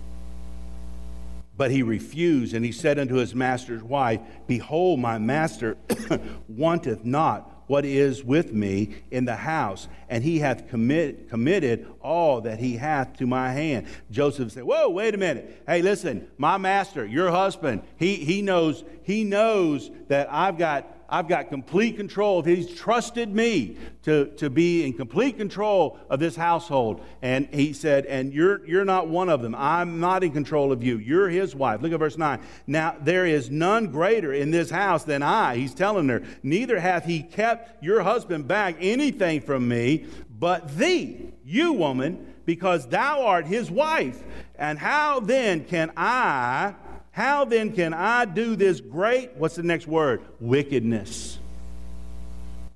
But 1.56 1.71
he 1.71 1.84
refused, 1.84 2.53
and 2.53 2.65
he 2.65 2.71
said 2.71 2.99
unto 2.99 3.15
his 3.15 3.36
master's 3.36 3.84
wife, 3.84 4.19
Behold, 4.47 4.99
my 4.99 5.17
master 5.17 5.77
wanteth 6.47 7.06
not 7.06 7.51
what 7.67 7.84
is 7.84 8.23
with 8.23 8.53
me 8.53 8.95
in 9.12 9.25
the 9.25 9.36
house, 9.36 9.88
and 10.10 10.23
he 10.23 10.39
hath 10.39 10.69
commit, 10.69 11.30
committed 11.30 11.86
all 12.01 12.41
that 12.41 12.60
he 12.60 12.77
hath 12.77 13.17
to 13.17 13.27
my 13.27 13.51
hand. 13.51 13.86
Joseph 14.10 14.53
said, 14.53 14.63
Whoa, 14.63 14.89
wait 14.89 15.13
a 15.13 15.17
minute. 15.17 15.63
Hey, 15.67 15.82
listen, 15.82 16.27
my 16.38 16.58
master, 16.58 17.06
your 17.06 17.30
husband, 17.30 17.84
he, 17.97 18.15
he 18.15 18.41
knows, 18.41 18.84
he 19.03 19.23
knows 19.23 19.91
that 20.08 20.32
I've 20.32 20.58
got 20.58 20.88
I've 21.10 21.28
got 21.28 21.50
complete 21.50 21.96
control. 21.96 22.41
He's 22.41 22.74
trusted 22.74 23.34
me 23.34 23.78
to, 24.04 24.26
to 24.38 24.50
be 24.50 24.86
in 24.86 24.93
complete 24.93 25.38
control 25.38 25.98
of 26.10 26.20
this 26.20 26.36
household. 26.36 27.02
And 27.22 27.48
he 27.54 27.72
said, 27.74 28.06
And 28.06 28.34
you're, 28.34 28.65
you're 28.67 28.86
not 28.86 29.08
one 29.08 29.30
of 29.30 29.41
them. 29.41 29.56
I'm 29.56 30.00
not 30.00 30.24
in 30.24 30.32
control 30.32 30.72
of 30.72 30.84
you. 30.84 30.98
You're 30.98 31.30
his 31.30 31.56
wife. 31.56 31.82
Look 31.82 31.93
at 31.93 32.00
verse 32.00 32.17
9. 32.17 32.41
Now, 32.67 32.96
there 33.00 33.26
is 33.26 33.50
none 33.50 33.88
greater 33.88 34.34
in 34.34 34.52
this 34.52 34.70
house 34.70 35.04
than 35.04 35.24
I. 35.24 35.56
He's 35.56 35.74
telling 35.74 36.10
her, 36.10 36.24
Neither 36.43 36.80
hath 36.80 37.06
he 37.06 37.24
kept 37.24 37.82
your 37.84 38.04
husband 38.04 38.48
back 38.48 38.76
anything 38.80 39.41
from 39.41 39.67
me, 39.67 40.06
but 40.30 40.78
thee, 40.78 41.32
you 41.46 41.74
woman, 41.74 42.34
because 42.46 42.88
thou 42.88 43.24
art 43.26 43.46
his 43.46 43.72
wife. 43.72 44.22
And 44.56 44.78
how 44.78 45.20
then 45.20 45.63
can 45.65 45.91
I 45.96 46.74
how 47.17 47.45
then 47.45 47.73
can 47.73 47.95
I 47.95 48.25
do 48.25 48.56
this 48.56 48.80
great, 48.80 49.34
what's 49.38 49.56
the 49.56 49.63
next 49.63 49.88
word? 49.88 50.21
Wickedness. 50.39 51.39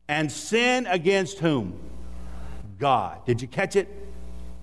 And 0.08 0.32
sin 0.32 0.88
against 0.88 1.38
whom? 1.38 1.80
God. 2.80 3.24
Did 3.28 3.44
you 3.44 3.48
catch 3.48 3.76
it? 3.76 3.88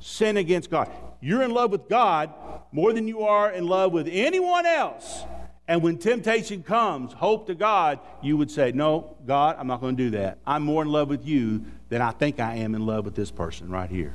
Sin 0.00 0.36
against 0.36 0.68
God. 0.68 0.90
You're 1.20 1.42
in 1.42 1.52
love 1.52 1.70
with 1.70 1.88
God 1.88 2.34
more 2.72 2.92
than 2.92 3.06
you 3.06 3.22
are 3.22 3.52
in 3.52 3.68
love 3.68 3.92
with 3.92 4.08
anyone 4.10 4.66
else. 4.66 5.22
And 5.68 5.80
when 5.80 5.96
temptation 5.96 6.64
comes, 6.64 7.12
hope 7.12 7.46
to 7.46 7.54
God, 7.54 8.00
you 8.20 8.36
would 8.36 8.50
say, 8.50 8.72
No, 8.72 9.16
God, 9.28 9.54
I'm 9.60 9.68
not 9.68 9.80
going 9.80 9.96
to 9.96 10.02
do 10.02 10.10
that. 10.18 10.38
I'm 10.44 10.64
more 10.64 10.82
in 10.82 10.88
love 10.88 11.08
with 11.08 11.24
you 11.24 11.64
than 11.88 12.02
I 12.02 12.10
think 12.10 12.40
I 12.40 12.56
am 12.56 12.74
in 12.74 12.84
love 12.84 13.04
with 13.04 13.14
this 13.14 13.30
person 13.30 13.70
right 13.70 13.88
here. 13.88 14.12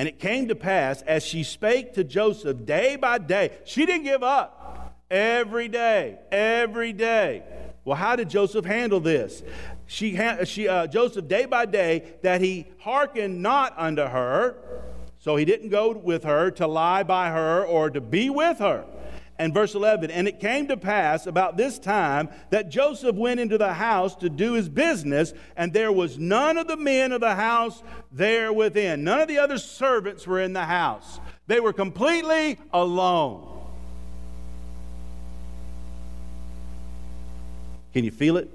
And 0.00 0.08
it 0.08 0.18
came 0.18 0.48
to 0.48 0.54
pass 0.54 1.02
as 1.02 1.22
she 1.26 1.42
spake 1.42 1.92
to 1.92 2.04
Joseph 2.04 2.64
day 2.64 2.96
by 2.96 3.18
day, 3.18 3.50
she 3.66 3.84
didn't 3.84 4.04
give 4.04 4.22
up. 4.22 4.96
Every 5.10 5.68
day, 5.68 6.20
every 6.32 6.94
day. 6.94 7.42
Well, 7.84 7.98
how 7.98 8.16
did 8.16 8.30
Joseph 8.30 8.64
handle 8.64 9.00
this? 9.00 9.42
She, 9.86 10.18
she 10.46 10.68
uh, 10.68 10.86
Joseph, 10.86 11.28
day 11.28 11.44
by 11.44 11.66
day, 11.66 12.14
that 12.22 12.40
he 12.40 12.66
hearkened 12.78 13.42
not 13.42 13.74
unto 13.76 14.06
her, 14.06 14.56
so 15.18 15.36
he 15.36 15.44
didn't 15.44 15.68
go 15.68 15.90
with 15.90 16.24
her 16.24 16.50
to 16.52 16.66
lie 16.66 17.02
by 17.02 17.28
her 17.28 17.62
or 17.62 17.90
to 17.90 18.00
be 18.00 18.30
with 18.30 18.58
her 18.58 18.86
and 19.40 19.52
verse 19.54 19.74
11 19.74 20.10
and 20.10 20.28
it 20.28 20.38
came 20.38 20.68
to 20.68 20.76
pass 20.76 21.26
about 21.26 21.56
this 21.56 21.78
time 21.78 22.28
that 22.50 22.68
joseph 22.68 23.16
went 23.16 23.40
into 23.40 23.58
the 23.58 23.72
house 23.72 24.14
to 24.14 24.28
do 24.28 24.52
his 24.52 24.68
business 24.68 25.32
and 25.56 25.72
there 25.72 25.90
was 25.90 26.18
none 26.18 26.58
of 26.58 26.68
the 26.68 26.76
men 26.76 27.10
of 27.10 27.20
the 27.20 27.34
house 27.34 27.82
there 28.12 28.52
within. 28.52 29.04
None 29.04 29.20
of 29.20 29.28
the 29.28 29.38
other 29.38 29.58
servants 29.58 30.26
were 30.26 30.40
in 30.40 30.52
the 30.52 30.64
house. 30.64 31.20
They 31.46 31.60
were 31.60 31.72
completely 31.72 32.58
alone. 32.72 33.46
Can 37.92 38.04
you 38.04 38.10
feel 38.10 38.36
it? 38.36 38.50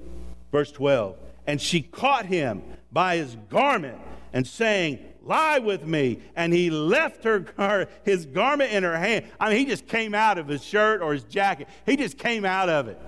Verse 0.52 0.72
12 0.72 1.16
and 1.48 1.60
she 1.60 1.80
caught 1.80 2.26
him 2.26 2.62
by 2.90 3.16
his 3.16 3.36
garment 3.48 3.98
and 4.32 4.46
saying 4.46 4.98
lie 5.26 5.58
with 5.58 5.86
me. 5.86 6.20
And 6.34 6.52
he 6.52 6.70
left 6.70 7.24
her, 7.24 7.88
his 8.04 8.26
garment 8.26 8.72
in 8.72 8.82
her 8.82 8.96
hand. 8.96 9.26
I 9.38 9.50
mean, 9.50 9.58
he 9.58 9.64
just 9.66 9.86
came 9.86 10.14
out 10.14 10.38
of 10.38 10.48
his 10.48 10.64
shirt 10.64 11.02
or 11.02 11.12
his 11.12 11.24
jacket. 11.24 11.68
He 11.84 11.96
just 11.96 12.18
came 12.18 12.44
out 12.44 12.68
of 12.68 12.88
it. 12.88 13.00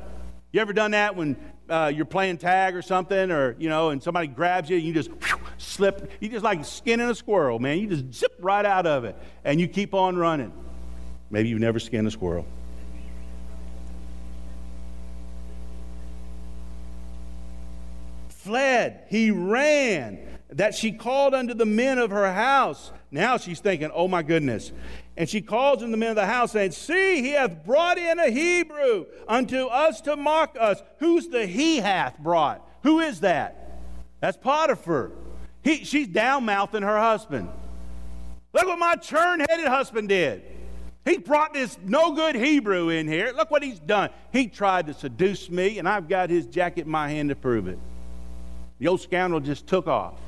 You 0.53 0.61
ever 0.61 0.73
done 0.73 0.93
that 0.93 1.15
when 1.15 1.37
uh, 1.69 1.93
you're 1.95 2.07
playing 2.07 2.39
tag 2.39 2.75
or 2.75 2.83
something, 2.83 3.31
or 3.31 3.55
you 3.59 3.69
know, 3.69 3.91
and 3.91 4.03
somebody 4.03 4.27
grabs 4.27 4.71
you, 4.71 4.77
and 4.77 4.85
you 4.85 4.95
just 4.95 5.11
whew, 5.11 5.39
slip. 5.59 6.11
You 6.21 6.29
just 6.31 6.45
like 6.45 6.65
skinning 6.65 7.09
a 7.09 7.15
squirrel, 7.15 7.59
man. 7.59 7.79
You 7.79 7.87
just 7.87 8.15
zip 8.15 8.35
right 8.41 8.65
out 8.65 8.87
of 8.87 9.05
it, 9.05 9.17
and 9.45 9.61
you 9.61 9.69
keep 9.69 9.93
on 9.93 10.17
running. 10.17 10.53
Maybe 11.31 11.51
you've 11.51 11.61
never 11.61 11.79
skinned 11.79 12.09
a 12.09 12.11
squirrel. 12.11 12.47
Fled. 18.31 19.05
He 19.11 19.31
ran 19.31 20.28
that 20.51 20.75
she 20.75 20.93
called 20.93 21.35
unto 21.35 21.55
the 21.55 21.67
men 21.67 21.99
of 21.99 22.11
her 22.11 22.33
house. 22.33 22.91
Now 23.11 23.37
she's 23.37 23.61
thinking, 23.61 23.91
oh 23.93 24.09
my 24.09 24.23
goodness. 24.23 24.73
And 25.17 25.29
she 25.29 25.41
calls 25.41 25.83
unto 25.83 25.91
the 25.91 25.97
men 25.97 26.11
of 26.11 26.17
the 26.17 26.27
house, 26.27 26.53
saying, 26.53 26.73
See, 26.73 27.23
he 27.23 27.31
hath 27.31 27.65
brought 27.65 27.99
in 27.99 28.19
a 28.19 28.31
Hebrew 28.31 29.07
unto 29.27 29.67
us 29.67 30.01
to 30.03 30.17
mock 30.17 30.57
us. 30.59 30.81
Who's 30.99 31.29
the 31.29 31.47
he 31.47 31.79
hath 31.79 32.19
brought? 32.19 32.65
Who 32.83 33.01
is 33.01 33.21
that? 33.21 33.81
That's 34.21 34.37
Potiphar. 34.37 35.11
He, 35.63 35.85
she's 35.85 36.09
down 36.09 36.45
mouthing 36.45 36.83
her 36.83 36.99
husband. 36.99 37.49
Look 38.53 38.67
what 38.67 38.79
my 38.79 38.97
churn 38.97 39.41
headed 39.41 39.67
husband 39.67 40.09
did. 40.09 40.43
He 41.05 41.19
brought 41.19 41.55
this 41.55 41.79
no 41.85 42.13
good 42.13 42.35
Hebrew 42.35 42.91
in 42.91 43.09
here. 43.09 43.33
Look 43.35 43.51
what 43.51 43.63
he's 43.63 43.81
done. 43.81 44.11
He 44.33 44.47
tried 44.47 44.87
to 44.87 44.95
seduce 44.95 45.51
me, 45.51 45.79
and 45.79 45.89
I've 45.89 46.09
got 46.09 46.31
his 46.31 46.47
jacket 46.47 46.85
in 46.85 46.91
my 46.91 47.09
hand 47.09 47.31
to 47.31 47.35
prove 47.35 47.67
it. 47.67 47.79
The 48.79 48.89
old 48.89 49.01
scoundrel 49.01 49.41
just 49.41 49.67
took 49.67 49.87
off. 49.87 50.19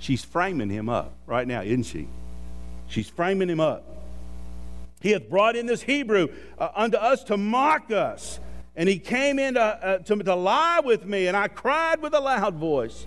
She's 0.00 0.24
framing 0.24 0.70
him 0.70 0.88
up 0.88 1.12
right 1.26 1.46
now, 1.46 1.62
isn't 1.62 1.84
she? 1.84 2.08
She's 2.88 3.08
framing 3.08 3.48
him 3.48 3.60
up. 3.60 3.84
He 5.00 5.10
hath 5.12 5.28
brought 5.28 5.56
in 5.56 5.66
this 5.66 5.82
Hebrew 5.82 6.28
uh, 6.58 6.70
unto 6.74 6.96
us 6.96 7.22
to 7.24 7.36
mock 7.36 7.92
us. 7.92 8.40
And 8.74 8.88
he 8.88 8.98
came 8.98 9.38
in 9.38 9.54
to, 9.54 9.60
uh, 9.60 9.98
to, 9.98 10.16
to 10.16 10.34
lie 10.34 10.80
with 10.82 11.04
me, 11.04 11.26
and 11.26 11.36
I 11.36 11.48
cried 11.48 12.00
with 12.00 12.14
a 12.14 12.20
loud 12.20 12.54
voice. 12.54 13.06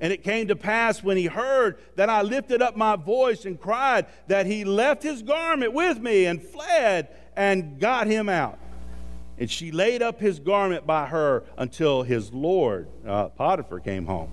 And 0.00 0.14
it 0.14 0.24
came 0.24 0.48
to 0.48 0.56
pass 0.56 1.02
when 1.02 1.18
he 1.18 1.26
heard 1.26 1.78
that 1.96 2.08
I 2.08 2.22
lifted 2.22 2.62
up 2.62 2.74
my 2.74 2.96
voice 2.96 3.44
and 3.44 3.60
cried 3.60 4.06
that 4.28 4.46
he 4.46 4.64
left 4.64 5.02
his 5.02 5.22
garment 5.22 5.74
with 5.74 5.98
me 5.98 6.24
and 6.24 6.42
fled 6.42 7.08
and 7.36 7.78
got 7.78 8.06
him 8.06 8.30
out. 8.30 8.58
And 9.38 9.50
she 9.50 9.72
laid 9.72 10.00
up 10.00 10.18
his 10.18 10.38
garment 10.38 10.86
by 10.86 11.06
her 11.06 11.44
until 11.58 12.02
his 12.02 12.32
Lord, 12.32 12.88
uh, 13.06 13.28
Potiphar, 13.28 13.80
came 13.80 14.06
home. 14.06 14.30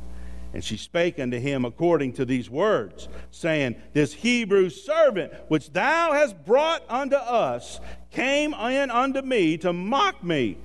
And 0.58 0.64
she 0.64 0.76
spake 0.76 1.20
unto 1.20 1.38
him 1.38 1.66
according 1.66 2.14
to 2.14 2.26
these 2.26 2.50
words, 2.50 3.10
saying, 3.30 3.76
This 3.94 4.12
Hebrew 4.12 4.72
servant 4.72 5.32
which 5.50 5.72
thou 5.72 6.14
hast 6.14 6.48
brought 6.48 6.82
unto 6.90 7.16
us 7.16 7.80
came 8.10 8.56
in 8.56 8.90
unto 8.90 9.22
me 9.22 9.58
to 9.60 9.72
mock 9.72 10.24
me. 10.24 10.58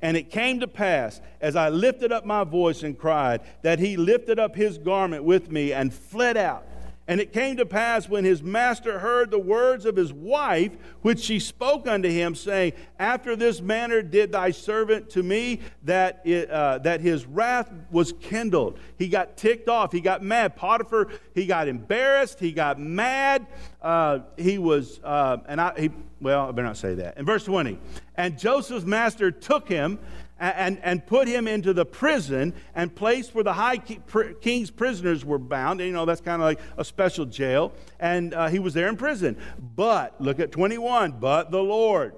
And 0.00 0.16
it 0.16 0.30
came 0.30 0.60
to 0.60 0.68
pass, 0.68 1.20
as 1.40 1.56
I 1.56 1.68
lifted 1.68 2.12
up 2.12 2.24
my 2.24 2.44
voice 2.44 2.84
and 2.84 2.96
cried, 2.96 3.40
that 3.62 3.80
he 3.80 3.96
lifted 3.96 4.38
up 4.38 4.54
his 4.54 4.78
garment 4.78 5.24
with 5.24 5.50
me 5.50 5.72
and 5.72 5.92
fled 5.92 6.36
out. 6.36 6.64
And 7.10 7.20
it 7.20 7.32
came 7.32 7.56
to 7.56 7.66
pass 7.66 8.08
when 8.08 8.24
his 8.24 8.40
master 8.40 9.00
heard 9.00 9.32
the 9.32 9.38
words 9.40 9.84
of 9.84 9.96
his 9.96 10.12
wife, 10.12 10.70
which 11.02 11.18
she 11.18 11.40
spoke 11.40 11.88
unto 11.88 12.08
him, 12.08 12.36
saying, 12.36 12.74
After 13.00 13.34
this 13.34 13.60
manner 13.60 14.00
did 14.00 14.30
thy 14.30 14.52
servant 14.52 15.10
to 15.10 15.24
me, 15.24 15.58
that, 15.82 16.22
it, 16.24 16.48
uh, 16.48 16.78
that 16.78 17.00
his 17.00 17.26
wrath 17.26 17.68
was 17.90 18.12
kindled. 18.20 18.78
He 18.96 19.08
got 19.08 19.36
ticked 19.36 19.68
off. 19.68 19.90
He 19.90 20.00
got 20.00 20.22
mad. 20.22 20.54
Potiphar, 20.54 21.08
he 21.34 21.46
got 21.46 21.66
embarrassed. 21.66 22.38
He 22.38 22.52
got 22.52 22.78
mad. 22.78 23.44
Uh, 23.82 24.20
he 24.36 24.58
was, 24.58 25.00
uh, 25.02 25.38
and 25.48 25.60
I, 25.60 25.80
he, 25.80 25.90
well, 26.20 26.46
I 26.46 26.52
better 26.52 26.68
not 26.68 26.76
say 26.76 26.94
that. 26.94 27.18
In 27.18 27.26
verse 27.26 27.42
20, 27.42 27.76
and 28.14 28.38
Joseph's 28.38 28.84
master 28.84 29.32
took 29.32 29.68
him 29.68 29.98
and, 30.40 30.80
and 30.82 31.06
put 31.06 31.28
him 31.28 31.46
into 31.46 31.74
the 31.74 31.84
prison 31.84 32.54
and 32.74 32.94
place 32.94 33.34
where 33.34 33.44
the 33.44 33.52
high 33.52 33.76
king's 33.76 34.70
prisoners 34.70 35.24
were 35.24 35.38
bound. 35.38 35.80
And, 35.80 35.88
you 35.88 35.92
know, 35.92 36.06
that's 36.06 36.22
kind 36.22 36.40
of 36.40 36.46
like 36.46 36.60
a 36.78 36.84
special 36.84 37.26
jail. 37.26 37.72
And 38.00 38.32
uh, 38.32 38.48
he 38.48 38.58
was 38.58 38.72
there 38.72 38.88
in 38.88 38.96
prison. 38.96 39.36
But, 39.76 40.18
look 40.20 40.40
at 40.40 40.50
21, 40.50 41.12
but 41.12 41.50
the 41.50 41.62
Lord. 41.62 42.14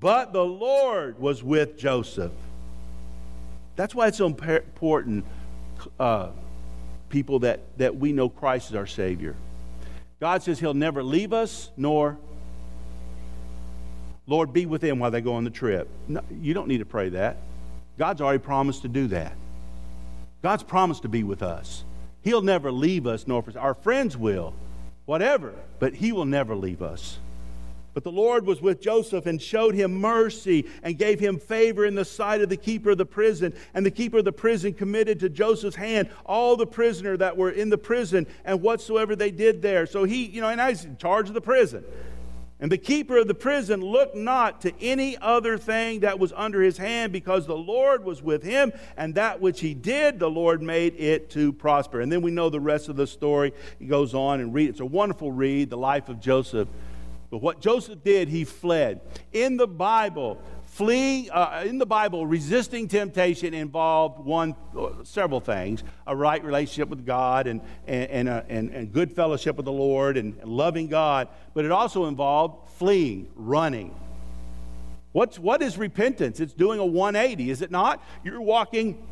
But 0.00 0.32
the 0.32 0.44
Lord 0.44 1.20
was 1.20 1.44
with 1.44 1.78
Joseph. 1.78 2.32
That's 3.76 3.94
why 3.94 4.08
it's 4.08 4.18
so 4.18 4.26
important, 4.26 5.24
uh, 5.98 6.30
people, 7.08 7.38
that, 7.40 7.60
that 7.78 7.96
we 7.96 8.12
know 8.12 8.28
Christ 8.28 8.70
is 8.70 8.74
our 8.74 8.86
Savior. 8.86 9.36
God 10.18 10.42
says 10.42 10.58
He'll 10.58 10.74
never 10.74 11.02
leave 11.02 11.32
us 11.32 11.70
nor 11.76 12.18
Lord, 14.30 14.52
be 14.52 14.64
with 14.64 14.80
them 14.80 15.00
while 15.00 15.10
they 15.10 15.20
go 15.20 15.34
on 15.34 15.42
the 15.42 15.50
trip. 15.50 15.88
No, 16.06 16.20
you 16.40 16.54
don't 16.54 16.68
need 16.68 16.78
to 16.78 16.84
pray 16.84 17.08
that. 17.08 17.36
God's 17.98 18.20
already 18.20 18.38
promised 18.38 18.82
to 18.82 18.88
do 18.88 19.08
that. 19.08 19.32
God's 20.40 20.62
promised 20.62 21.02
to 21.02 21.08
be 21.08 21.24
with 21.24 21.42
us. 21.42 21.82
He'll 22.22 22.40
never 22.40 22.70
leave 22.70 23.08
us, 23.08 23.26
nor 23.26 23.44
our 23.58 23.74
friends 23.74 24.16
will, 24.16 24.54
whatever, 25.04 25.52
but 25.80 25.94
He 25.94 26.12
will 26.12 26.26
never 26.26 26.54
leave 26.54 26.80
us. 26.80 27.18
But 27.92 28.04
the 28.04 28.12
Lord 28.12 28.46
was 28.46 28.62
with 28.62 28.80
Joseph 28.80 29.26
and 29.26 29.42
showed 29.42 29.74
him 29.74 29.94
mercy 29.94 30.64
and 30.84 30.96
gave 30.96 31.18
him 31.18 31.40
favor 31.40 31.84
in 31.84 31.96
the 31.96 32.04
sight 32.04 32.40
of 32.40 32.48
the 32.48 32.56
keeper 32.56 32.90
of 32.90 32.98
the 32.98 33.04
prison. 33.04 33.52
And 33.74 33.84
the 33.84 33.90
keeper 33.90 34.18
of 34.18 34.24
the 34.24 34.30
prison 34.30 34.74
committed 34.74 35.18
to 35.20 35.28
Joseph's 35.28 35.74
hand 35.74 36.08
all 36.24 36.56
the 36.56 36.68
prisoner 36.68 37.16
that 37.16 37.36
were 37.36 37.50
in 37.50 37.68
the 37.68 37.76
prison 37.76 38.28
and 38.44 38.62
whatsoever 38.62 39.16
they 39.16 39.32
did 39.32 39.60
there. 39.60 39.86
So 39.86 40.04
he, 40.04 40.26
you 40.26 40.40
know, 40.40 40.48
and 40.48 40.60
I 40.60 40.70
was 40.70 40.84
in 40.84 40.98
charge 40.98 41.26
of 41.26 41.34
the 41.34 41.40
prison. 41.40 41.84
And 42.60 42.70
the 42.70 42.78
keeper 42.78 43.16
of 43.16 43.26
the 43.26 43.34
prison 43.34 43.80
looked 43.80 44.14
not 44.14 44.60
to 44.62 44.72
any 44.82 45.16
other 45.16 45.56
thing 45.56 46.00
that 46.00 46.18
was 46.18 46.32
under 46.36 46.60
his 46.60 46.76
hand, 46.76 47.10
because 47.10 47.46
the 47.46 47.56
Lord 47.56 48.04
was 48.04 48.22
with 48.22 48.42
him, 48.42 48.72
and 48.98 49.14
that 49.14 49.40
which 49.40 49.60
he 49.60 49.72
did, 49.72 50.18
the 50.18 50.30
Lord 50.30 50.60
made 50.60 50.94
it 50.96 51.30
to 51.30 51.54
prosper. 51.54 52.02
And 52.02 52.12
then 52.12 52.20
we 52.20 52.30
know 52.30 52.50
the 52.50 52.60
rest 52.60 52.90
of 52.90 52.96
the 52.96 53.06
story. 53.06 53.54
He 53.78 53.86
goes 53.86 54.12
on 54.12 54.40
and 54.40 54.52
read. 54.52 54.68
It's 54.68 54.80
a 54.80 54.84
wonderful 54.84 55.32
read, 55.32 55.70
the 55.70 55.78
life 55.78 56.10
of 56.10 56.20
Joseph. 56.20 56.68
But 57.30 57.38
what 57.38 57.60
Joseph 57.60 58.04
did, 58.04 58.28
he 58.28 58.44
fled. 58.44 59.00
In 59.32 59.56
the 59.56 59.68
Bible, 59.68 60.42
fleeing 60.80 61.30
uh, 61.30 61.62
in 61.66 61.76
the 61.76 61.84
bible 61.84 62.26
resisting 62.26 62.88
temptation 62.88 63.52
involved 63.52 64.18
one 64.24 64.54
uh, 64.78 64.88
several 65.04 65.38
things 65.40 65.84
a 66.06 66.16
right 66.16 66.42
relationship 66.42 66.88
with 66.88 67.04
god 67.04 67.46
and, 67.46 67.60
and, 67.86 68.10
and, 68.10 68.28
uh, 68.30 68.42
and, 68.48 68.70
and 68.70 68.90
good 68.90 69.12
fellowship 69.12 69.56
with 69.56 69.66
the 69.66 69.72
lord 69.72 70.16
and, 70.16 70.38
and 70.38 70.50
loving 70.50 70.86
god 70.86 71.28
but 71.52 71.66
it 71.66 71.70
also 71.70 72.06
involved 72.06 72.70
fleeing 72.80 73.26
running. 73.36 73.94
What's, 75.12 75.38
what 75.38 75.60
is 75.60 75.76
repentance? 75.76 76.40
It's 76.40 76.54
doing 76.54 76.78
a 76.78 76.86
180 76.86 77.50
is 77.50 77.60
it 77.60 77.70
not? 77.70 78.02
You're 78.24 78.40
walking 78.40 79.06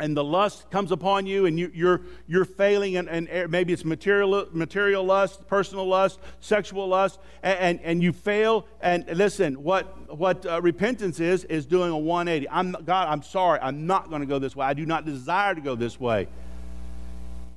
and 0.00 0.16
the 0.16 0.24
lust 0.24 0.70
comes 0.70 0.90
upon 0.90 1.26
you 1.26 1.46
and 1.46 1.58
you, 1.58 1.66
are 1.66 1.70
you're, 1.72 2.00
you're 2.26 2.44
failing 2.44 2.96
and, 2.96 3.08
and, 3.08 3.50
maybe 3.50 3.72
it's 3.72 3.84
material, 3.84 4.46
material 4.52 5.04
lust 5.04 5.46
personal 5.46 5.86
lust 5.86 6.18
sexual 6.40 6.88
lust 6.88 7.20
and, 7.42 7.58
and, 7.58 7.80
and 7.82 8.02
you 8.02 8.12
fail 8.12 8.66
and 8.80 9.06
listen 9.08 9.62
what, 9.62 10.16
what 10.16 10.44
uh, 10.46 10.60
repentance 10.60 11.20
is 11.20 11.44
is 11.44 11.66
doing 11.66 11.90
a 11.90 11.98
180 11.98 12.48
i'm 12.50 12.72
god 12.84 13.08
i'm 13.08 13.22
sorry. 13.22 13.58
I'm 13.60 13.86
not 13.86 14.08
going 14.08 14.20
to 14.20 14.26
go 14.26 14.38
this 14.38 14.56
way. 14.56 14.66
I 14.66 14.74
do 14.74 14.86
not 14.86 15.04
desire 15.04 15.54
to 15.54 15.60
go 15.60 15.74
this 15.74 16.00
way. 16.00 16.28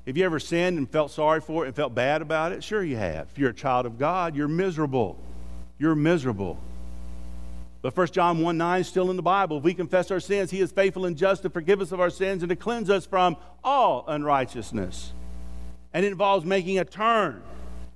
Have 0.06 0.18
you 0.18 0.26
ever 0.26 0.40
sinned 0.40 0.78
and 0.78 0.90
felt 0.90 1.12
sorry 1.12 1.40
for 1.40 1.64
it 1.64 1.68
and 1.68 1.76
felt 1.76 1.96
bad 1.96 2.22
about 2.22 2.52
it? 2.52 2.64
Sure 2.64 2.84
you 2.84 2.98
have. 2.98 3.28
If 3.32 3.38
you're 3.38 3.52
a 3.52 3.56
child 3.56 3.86
of 3.86 3.98
god 3.98 4.36
you're 4.36 4.48
miserable. 4.48 5.18
You're 5.80 5.96
miserable 5.96 6.60
but 7.84 7.96
1 7.96 8.08
John 8.08 8.40
1 8.40 8.58
9 8.58 8.82
is 8.82 8.88
still 8.88 9.12
in 9.12 9.18
the 9.18 9.22
Bible. 9.22 9.58
If 9.58 9.64
we 9.64 9.74
confess 9.74 10.10
our 10.10 10.22
sins, 10.22 10.50
He 10.50 10.62
is 10.62 10.72
faithful 10.72 11.06
and 11.06 11.18
just 11.18 11.42
to 11.42 11.50
forgive 11.50 11.82
us 11.82 11.92
of 11.92 12.00
our 12.00 12.10
sins 12.10 12.42
and 12.42 12.50
to 12.50 12.56
cleanse 12.56 12.90
us 12.90 13.06
from 13.06 13.36
all 13.62 14.06
unrighteousness. 14.08 15.12
And 15.94 16.06
it 16.06 16.12
involves 16.14 16.46
making 16.46 16.80
a 16.80 16.86
turn. 16.86 17.44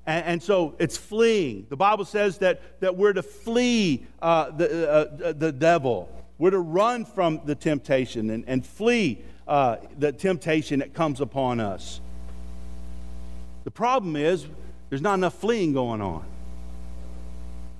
And, 0.05 0.25
and 0.25 0.43
so 0.43 0.75
it's 0.77 0.97
fleeing. 0.97 1.67
The 1.69 1.77
Bible 1.77 2.03
says 2.03 2.39
that, 2.39 2.81
that 2.81 2.97
we're 2.97 3.13
to 3.13 3.23
flee 3.23 4.05
uh, 4.21 4.51
the, 4.51 4.91
uh, 4.91 5.31
the 5.31 5.53
devil, 5.53 6.09
we're 6.37 6.51
to 6.51 6.59
run 6.59 7.05
from 7.05 7.39
the 7.45 7.55
temptation 7.55 8.29
and, 8.29 8.43
and 8.45 8.65
flee 8.65 9.21
uh, 9.47 9.77
the 9.97 10.11
temptation 10.11 10.79
that 10.79 10.93
comes 10.93 11.21
upon 11.21 11.61
us. 11.61 12.01
The 13.63 13.71
problem 13.71 14.17
is 14.17 14.45
there's 14.89 15.01
not 15.01 15.13
enough 15.13 15.35
fleeing 15.35 15.71
going 15.71 16.01
on. 16.01 16.25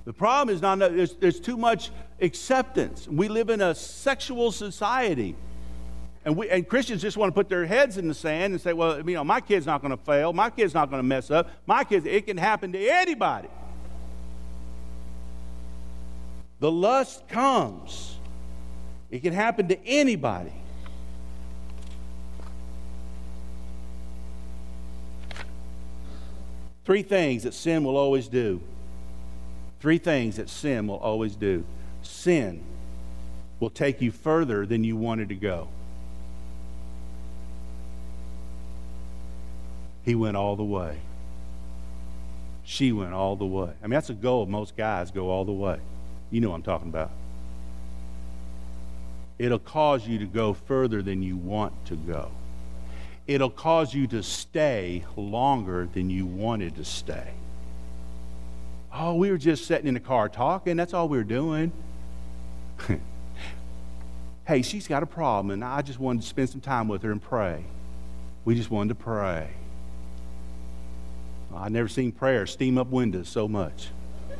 The 0.08 0.14
problem 0.14 0.56
is 0.56 0.62
not, 0.62 0.78
there's, 0.78 1.12
there's 1.16 1.38
too 1.38 1.58
much 1.58 1.90
acceptance. 2.22 3.06
We 3.06 3.28
live 3.28 3.50
in 3.50 3.60
a 3.60 3.74
sexual 3.74 4.52
society. 4.52 5.36
And, 6.24 6.34
we, 6.34 6.48
and 6.48 6.66
Christians 6.66 7.02
just 7.02 7.18
want 7.18 7.28
to 7.28 7.34
put 7.34 7.50
their 7.50 7.66
heads 7.66 7.98
in 7.98 8.08
the 8.08 8.14
sand 8.14 8.54
and 8.54 8.58
say, 8.58 8.72
well, 8.72 9.06
you 9.06 9.16
know, 9.16 9.22
my 9.22 9.42
kid's 9.42 9.66
not 9.66 9.82
going 9.82 9.90
to 9.90 10.02
fail. 10.02 10.32
My 10.32 10.48
kid's 10.48 10.72
not 10.72 10.88
going 10.88 11.00
to 11.00 11.06
mess 11.06 11.30
up. 11.30 11.50
My 11.66 11.84
kid, 11.84 12.06
it 12.06 12.24
can 12.24 12.38
happen 12.38 12.72
to 12.72 12.78
anybody. 12.78 13.50
The 16.60 16.72
lust 16.72 17.28
comes. 17.28 18.16
It 19.10 19.18
can 19.18 19.34
happen 19.34 19.68
to 19.68 19.86
anybody. 19.86 20.54
Three 26.86 27.02
things 27.02 27.42
that 27.42 27.52
sin 27.52 27.84
will 27.84 27.98
always 27.98 28.26
do. 28.26 28.62
Three 29.80 29.98
things 29.98 30.36
that 30.36 30.48
sin 30.48 30.86
will 30.86 30.96
always 30.96 31.36
do 31.36 31.64
sin 32.02 32.62
will 33.60 33.70
take 33.70 34.00
you 34.00 34.10
further 34.10 34.64
than 34.64 34.84
you 34.84 34.96
wanted 34.96 35.28
to 35.28 35.34
go. 35.34 35.68
He 40.04 40.14
went 40.14 40.36
all 40.36 40.56
the 40.56 40.64
way. 40.64 40.98
She 42.64 42.92
went 42.92 43.12
all 43.12 43.36
the 43.36 43.46
way. 43.46 43.70
I 43.82 43.86
mean, 43.86 43.92
that's 43.92 44.10
a 44.10 44.14
goal 44.14 44.46
most 44.46 44.76
guys 44.76 45.10
go 45.10 45.30
all 45.30 45.44
the 45.44 45.52
way. 45.52 45.78
You 46.30 46.40
know 46.40 46.50
what 46.50 46.56
I'm 46.56 46.62
talking 46.62 46.88
about. 46.88 47.10
It'll 49.38 49.58
cause 49.58 50.06
you 50.06 50.18
to 50.18 50.26
go 50.26 50.52
further 50.52 51.02
than 51.02 51.22
you 51.22 51.36
want 51.36 51.72
to 51.86 51.96
go. 51.96 52.30
it'll 53.26 53.50
cause 53.50 53.94
you 53.94 54.06
to 54.08 54.22
stay 54.22 55.04
longer 55.16 55.88
than 55.92 56.10
you 56.10 56.26
wanted 56.26 56.76
to 56.76 56.84
stay. 56.84 57.32
Oh, 58.92 59.14
we 59.14 59.30
were 59.30 59.38
just 59.38 59.66
sitting 59.66 59.86
in 59.86 59.94
the 59.94 60.00
car 60.00 60.28
talking. 60.28 60.76
That's 60.76 60.94
all 60.94 61.08
we 61.08 61.18
were 61.18 61.24
doing. 61.24 61.72
hey, 64.46 64.62
she's 64.62 64.88
got 64.88 65.02
a 65.02 65.06
problem, 65.06 65.50
and 65.50 65.64
I 65.64 65.82
just 65.82 65.98
wanted 66.00 66.22
to 66.22 66.28
spend 66.28 66.50
some 66.50 66.60
time 66.60 66.88
with 66.88 67.02
her 67.02 67.12
and 67.12 67.22
pray. 67.22 67.64
We 68.44 68.54
just 68.54 68.70
wanted 68.70 68.90
to 68.90 68.94
pray. 68.94 69.50
I've 71.54 71.72
never 71.72 71.88
seen 71.88 72.12
prayer 72.12 72.46
steam 72.46 72.78
up 72.78 72.88
windows 72.88 73.28
so 73.28 73.48
much. 73.48 73.88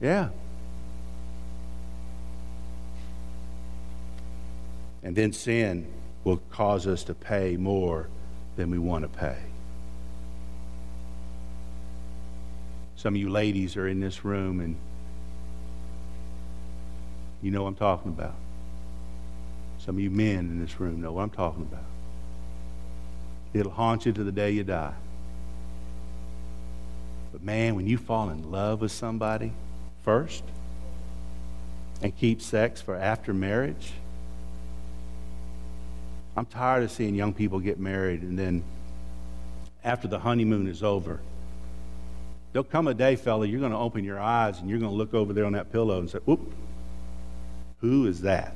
Yeah. 0.00 0.30
And 5.02 5.14
then 5.14 5.34
sin 5.34 5.86
will 6.24 6.38
cause 6.50 6.86
us 6.86 7.04
to 7.04 7.14
pay 7.14 7.58
more 7.58 8.08
than 8.56 8.70
we 8.70 8.78
want 8.78 9.02
to 9.02 9.08
pay. 9.08 9.49
Some 13.00 13.14
of 13.14 13.20
you 13.22 13.30
ladies 13.30 13.78
are 13.78 13.88
in 13.88 13.98
this 13.98 14.26
room 14.26 14.60
and 14.60 14.76
you 17.40 17.50
know 17.50 17.62
what 17.62 17.70
I'm 17.70 17.74
talking 17.76 18.10
about. 18.10 18.34
Some 19.78 19.96
of 19.96 20.02
you 20.02 20.10
men 20.10 20.40
in 20.40 20.60
this 20.60 20.78
room 20.78 21.00
know 21.00 21.12
what 21.12 21.22
I'm 21.22 21.30
talking 21.30 21.62
about. 21.62 21.86
It'll 23.54 23.72
haunt 23.72 24.04
you 24.04 24.12
to 24.12 24.22
the 24.22 24.30
day 24.30 24.50
you 24.50 24.64
die. 24.64 24.92
But 27.32 27.42
man, 27.42 27.74
when 27.74 27.86
you 27.86 27.96
fall 27.96 28.28
in 28.28 28.52
love 28.52 28.82
with 28.82 28.92
somebody 28.92 29.52
first 30.04 30.44
and 32.02 32.14
keep 32.14 32.42
sex 32.42 32.82
for 32.82 32.96
after 32.96 33.32
marriage, 33.32 33.92
I'm 36.36 36.44
tired 36.44 36.82
of 36.82 36.90
seeing 36.90 37.14
young 37.14 37.32
people 37.32 37.60
get 37.60 37.80
married 37.80 38.20
and 38.20 38.38
then 38.38 38.62
after 39.82 40.06
the 40.06 40.18
honeymoon 40.18 40.68
is 40.68 40.82
over, 40.82 41.20
there'll 42.52 42.64
come 42.64 42.88
a 42.88 42.94
day, 42.94 43.16
fella, 43.16 43.46
you're 43.46 43.60
going 43.60 43.72
to 43.72 43.78
open 43.78 44.04
your 44.04 44.20
eyes 44.20 44.58
and 44.58 44.68
you're 44.68 44.78
going 44.78 44.90
to 44.90 44.96
look 44.96 45.14
over 45.14 45.32
there 45.32 45.44
on 45.44 45.52
that 45.52 45.72
pillow 45.72 45.98
and 46.00 46.10
say, 46.10 46.18
whoop, 46.24 46.52
who 47.80 48.06
is 48.06 48.22
that? 48.22 48.54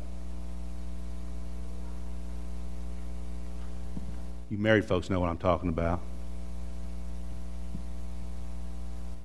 You 4.50 4.58
married 4.58 4.84
folks 4.84 5.10
know 5.10 5.20
what 5.20 5.30
I'm 5.30 5.38
talking 5.38 5.68
about. 5.68 6.00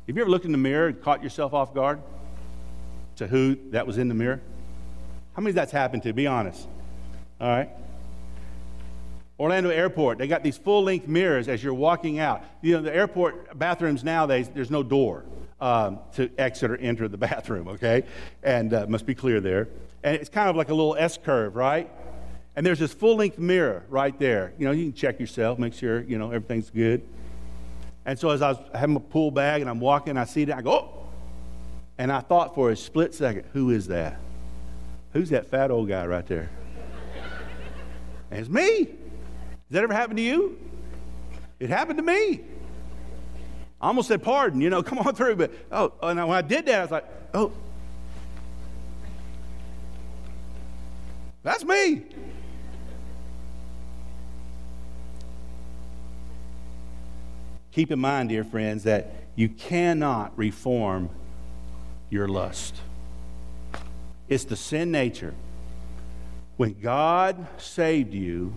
Have 0.07 0.15
you 0.15 0.23
ever 0.23 0.31
looked 0.31 0.45
in 0.45 0.51
the 0.51 0.57
mirror 0.57 0.87
and 0.87 0.99
caught 1.01 1.21
yourself 1.21 1.53
off 1.53 1.73
guard 1.73 2.01
to 3.17 3.27
who 3.27 3.55
that 3.71 3.85
was 3.85 3.97
in 3.97 4.07
the 4.07 4.15
mirror? 4.15 4.41
How 5.33 5.41
many 5.41 5.51
of 5.51 5.55
that's 5.55 5.71
happened 5.71 6.03
to? 6.03 6.13
Be 6.13 6.25
honest. 6.25 6.67
All 7.39 7.47
right. 7.47 7.69
Orlando 9.39 9.69
Airport, 9.69 10.17
they 10.17 10.27
got 10.27 10.43
these 10.43 10.57
full 10.57 10.83
length 10.83 11.07
mirrors 11.07 11.47
as 11.47 11.63
you're 11.63 11.73
walking 11.73 12.19
out. 12.19 12.43
You 12.61 12.75
know, 12.75 12.81
the 12.81 12.93
airport 12.93 13.57
bathrooms 13.57 14.03
nowadays, 14.03 14.49
there's 14.53 14.69
no 14.69 14.83
door 14.83 15.23
um, 15.61 15.99
to 16.15 16.29
exit 16.37 16.71
or 16.71 16.77
enter 16.77 17.07
the 17.07 17.17
bathroom, 17.29 17.69
okay? 17.69 18.03
And 18.43 18.73
uh, 18.73 18.85
must 18.87 19.05
be 19.05 19.15
clear 19.15 19.39
there. 19.39 19.69
And 20.03 20.15
it's 20.15 20.29
kind 20.29 20.49
of 20.49 20.55
like 20.55 20.69
a 20.69 20.73
little 20.73 20.95
S 20.97 21.17
curve, 21.17 21.55
right? 21.55 21.89
And 22.55 22.65
there's 22.65 22.79
this 22.79 22.93
full 22.93 23.15
length 23.15 23.37
mirror 23.37 23.85
right 23.89 24.17
there. 24.19 24.53
You 24.57 24.65
know, 24.65 24.71
you 24.71 24.85
can 24.85 24.93
check 24.93 25.19
yourself, 25.19 25.57
make 25.57 25.73
sure, 25.73 26.01
you 26.01 26.17
know, 26.17 26.31
everything's 26.31 26.69
good. 26.69 27.01
And 28.05 28.19
so 28.19 28.31
as 28.31 28.41
I 28.41 28.51
was 28.51 28.59
having 28.73 28.95
my 28.95 29.01
pool 29.09 29.31
bag 29.31 29.61
and 29.61 29.69
I'm 29.69 29.79
walking, 29.79 30.17
I 30.17 30.25
see 30.25 30.45
that, 30.45 30.57
I 30.57 30.61
go, 30.61 30.71
oh! 30.71 31.07
And 31.97 32.11
I 32.11 32.21
thought 32.21 32.55
for 32.55 32.71
a 32.71 32.75
split 32.75 33.13
second, 33.13 33.45
who 33.53 33.71
is 33.71 33.87
that? 33.87 34.19
Who's 35.13 35.29
that 35.29 35.47
fat 35.47 35.71
old 35.71 35.87
guy 35.89 36.05
right 36.05 36.25
there? 36.27 36.49
And 38.31 38.39
it's 38.41 38.49
me. 38.49 38.98
That 39.71 39.83
ever 39.83 39.93
happened 39.93 40.17
to 40.17 40.23
you? 40.23 40.57
It 41.59 41.69
happened 41.69 41.97
to 41.97 42.03
me. 42.03 42.41
I 43.81 43.87
almost 43.87 44.07
said 44.07 44.23
pardon, 44.23 44.61
you 44.61 44.69
know, 44.69 44.83
come 44.83 44.99
on 44.99 45.15
through. 45.15 45.35
But 45.35 45.51
oh, 45.71 45.93
oh 46.01 46.07
and 46.07 46.19
when 46.27 46.37
I 46.37 46.41
did 46.41 46.65
that, 46.65 46.79
I 46.79 46.81
was 46.81 46.91
like, 46.91 47.05
oh, 47.33 47.51
that's 51.43 51.63
me. 51.63 52.03
Keep 57.71 57.91
in 57.91 57.99
mind, 57.99 58.29
dear 58.29 58.43
friends, 58.43 58.83
that 58.83 59.13
you 59.35 59.47
cannot 59.47 60.37
reform 60.37 61.09
your 62.09 62.27
lust. 62.27 62.75
It's 64.27 64.43
the 64.43 64.55
sin 64.55 64.91
nature. 64.91 65.33
When 66.57 66.79
God 66.81 67.47
saved 67.57 68.13
you, 68.13 68.53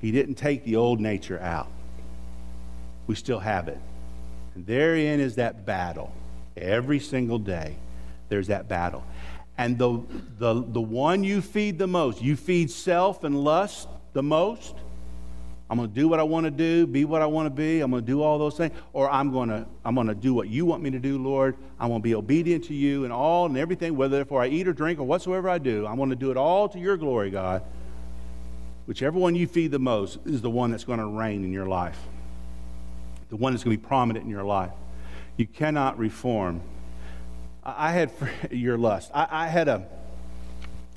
He 0.00 0.12
didn't 0.12 0.34
take 0.36 0.64
the 0.64 0.76
old 0.76 1.00
nature 1.00 1.40
out. 1.40 1.68
We 3.06 3.14
still 3.14 3.40
have 3.40 3.68
it. 3.68 3.78
And 4.54 4.66
therein 4.66 5.20
is 5.20 5.36
that 5.36 5.66
battle. 5.66 6.12
Every 6.56 7.00
single 7.00 7.38
day, 7.38 7.76
there's 8.28 8.48
that 8.48 8.68
battle. 8.68 9.04
And 9.56 9.78
the, 9.78 10.02
the, 10.38 10.64
the 10.66 10.80
one 10.80 11.24
you 11.24 11.40
feed 11.40 11.78
the 11.78 11.86
most, 11.86 12.22
you 12.22 12.36
feed 12.36 12.70
self 12.70 13.24
and 13.24 13.42
lust 13.42 13.88
the 14.12 14.22
most, 14.22 14.74
I'm 15.70 15.76
going 15.76 15.90
to 15.90 15.94
do 15.94 16.08
what 16.08 16.18
I 16.18 16.22
want 16.22 16.44
to 16.44 16.50
do, 16.50 16.86
be 16.86 17.04
what 17.04 17.20
I 17.20 17.26
want 17.26 17.46
to 17.46 17.50
be. 17.50 17.80
I'm 17.80 17.90
going 17.90 18.02
to 18.02 18.06
do 18.06 18.22
all 18.22 18.38
those 18.38 18.56
things. 18.56 18.72
Or 18.94 19.10
I'm 19.10 19.30
going 19.30 19.50
to, 19.50 19.66
I'm 19.84 19.94
going 19.94 20.06
to 20.06 20.14
do 20.14 20.32
what 20.32 20.48
you 20.48 20.64
want 20.64 20.82
me 20.82 20.90
to 20.90 20.98
do, 20.98 21.18
Lord. 21.18 21.56
I'm 21.78 21.88
going 21.88 22.00
to 22.00 22.04
be 22.04 22.14
obedient 22.14 22.64
to 22.64 22.74
you 22.74 23.04
and 23.04 23.12
all 23.12 23.44
and 23.46 23.56
everything, 23.58 23.94
whether 23.94 24.16
therefore 24.16 24.42
I 24.42 24.46
eat 24.46 24.66
or 24.66 24.72
drink 24.72 24.98
or 24.98 25.04
whatsoever 25.04 25.48
I 25.48 25.58
do. 25.58 25.86
I'm 25.86 25.96
going 25.96 26.08
to 26.08 26.16
do 26.16 26.30
it 26.30 26.38
all 26.38 26.70
to 26.70 26.78
your 26.78 26.96
glory, 26.96 27.30
God. 27.30 27.62
Whichever 28.88 29.18
one 29.18 29.34
you 29.34 29.46
feed 29.46 29.70
the 29.70 29.78
most 29.78 30.18
is 30.24 30.40
the 30.40 30.48
one 30.48 30.70
that's 30.70 30.84
going 30.84 30.98
to 30.98 31.04
reign 31.04 31.44
in 31.44 31.52
your 31.52 31.66
life, 31.66 31.98
the 33.28 33.36
one 33.36 33.52
that's 33.52 33.62
going 33.62 33.76
to 33.76 33.82
be 33.82 33.86
prominent 33.86 34.24
in 34.24 34.30
your 34.30 34.44
life. 34.44 34.72
You 35.36 35.46
cannot 35.46 35.98
reform. 35.98 36.62
I 37.62 37.92
had 37.92 38.10
your 38.50 38.78
lust. 38.78 39.10
I, 39.12 39.28
I 39.30 39.46
had 39.48 39.68
a, 39.68 39.86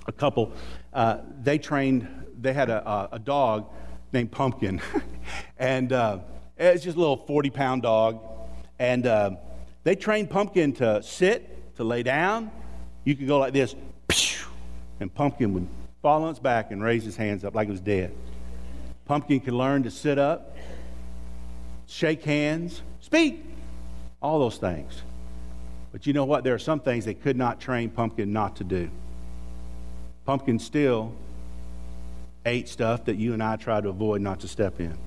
a 0.08 0.14
couple, 0.14 0.54
uh, 0.94 1.18
they 1.44 1.58
trained, 1.58 2.08
they 2.40 2.54
had 2.54 2.70
a, 2.70 3.10
a 3.12 3.20
dog 3.20 3.68
named 4.14 4.32
Pumpkin. 4.32 4.80
and 5.60 5.92
uh, 5.92 6.20
it's 6.56 6.86
just 6.86 6.96
a 6.96 7.00
little 7.00 7.18
40 7.18 7.50
pound 7.50 7.82
dog. 7.82 8.22
And 8.80 9.06
uh, 9.06 9.32
they 9.84 9.98
trained 9.98 10.30
Pumpkin 10.30 10.72
to 10.76 11.04
sit, 11.04 11.76
to 11.76 11.84
lay 11.84 12.04
down. 12.04 12.52
You 13.04 13.16
could 13.16 13.28
go 13.28 13.38
like 13.38 13.52
this, 13.52 13.76
and 15.02 15.14
Pumpkin 15.14 15.54
would 15.56 15.68
fall 16.02 16.24
on 16.24 16.32
its 16.32 16.40
back 16.40 16.72
and 16.72 16.84
raise 16.84 17.04
his 17.04 17.16
hands 17.16 17.44
up 17.44 17.54
like 17.54 17.68
it 17.68 17.72
was 17.72 17.82
dead. 17.82 18.14
Pumpkin 19.06 19.40
could 19.40 19.54
learn 19.54 19.84
to 19.84 19.92
sit 19.92 20.18
up, 20.18 20.56
shake 21.88 22.24
hands, 22.24 22.82
speak, 23.02 23.44
all 24.22 24.40
those 24.40 24.58
things. 24.58 25.02
But 25.92 26.08
you 26.08 26.14
know 26.14 26.26
what? 26.26 26.44
There 26.44 26.54
are 26.54 26.60
some 26.60 26.80
things 26.80 27.06
they 27.06 27.14
could 27.14 27.36
not 27.36 27.60
train 27.60 27.90
Pumpkin 27.90 28.32
not 28.32 28.56
to 28.58 28.64
do. 28.64 28.90
Pumpkin 30.26 30.60
still 30.60 31.14
ate 32.46 32.70
stuff 32.70 33.06
that 33.06 33.18
you 33.18 33.34
and 33.34 33.44
I 33.44 33.56
try 33.56 33.82
to 33.82 33.90
avoid 33.90 34.22
not 34.22 34.40
to 34.42 34.48
step 34.48 34.80
in. 34.80 34.98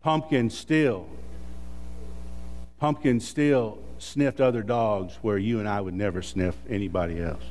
Pumpkin 0.00 0.48
still, 0.48 1.06
pumpkin 2.78 3.20
still 3.20 3.78
sniffed 4.02 4.40
other 4.40 4.62
dogs 4.62 5.18
where 5.22 5.38
you 5.38 5.58
and 5.58 5.68
I 5.68 5.80
would 5.80 5.94
never 5.94 6.22
sniff 6.22 6.56
anybody 6.68 7.20
else. 7.20 7.42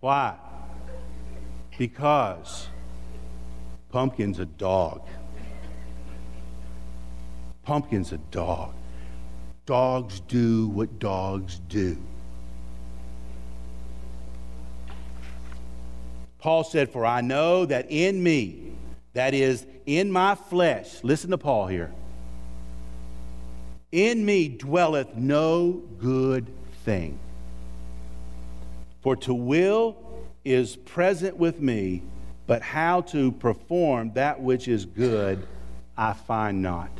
Why? 0.00 0.36
Because 1.78 2.68
Pumpkin's 3.90 4.38
a 4.38 4.46
dog. 4.46 5.02
Pumpkin's 7.62 8.12
a 8.12 8.18
dog. 8.18 8.74
Dogs 9.64 10.20
do 10.20 10.68
what 10.68 10.98
dogs 10.98 11.60
do. 11.68 11.96
Paul 16.38 16.62
said, 16.62 16.90
For 16.90 17.04
I 17.04 17.22
know 17.22 17.66
that 17.66 17.90
in 17.90 18.22
me, 18.22 18.72
that 19.14 19.34
is, 19.34 19.66
in 19.86 20.12
my 20.12 20.36
flesh, 20.36 21.02
listen 21.02 21.30
to 21.30 21.38
Paul 21.38 21.66
here, 21.66 21.92
in 23.96 24.22
me 24.26 24.46
dwelleth 24.46 25.16
no 25.16 25.82
good 25.98 26.46
thing. 26.84 27.18
For 29.00 29.16
to 29.16 29.32
will 29.32 29.96
is 30.44 30.76
present 30.76 31.38
with 31.38 31.60
me, 31.60 32.02
but 32.46 32.60
how 32.60 33.00
to 33.00 33.32
perform 33.32 34.12
that 34.12 34.42
which 34.42 34.68
is 34.68 34.84
good 34.84 35.46
I 35.96 36.12
find 36.12 36.60
not. 36.60 36.90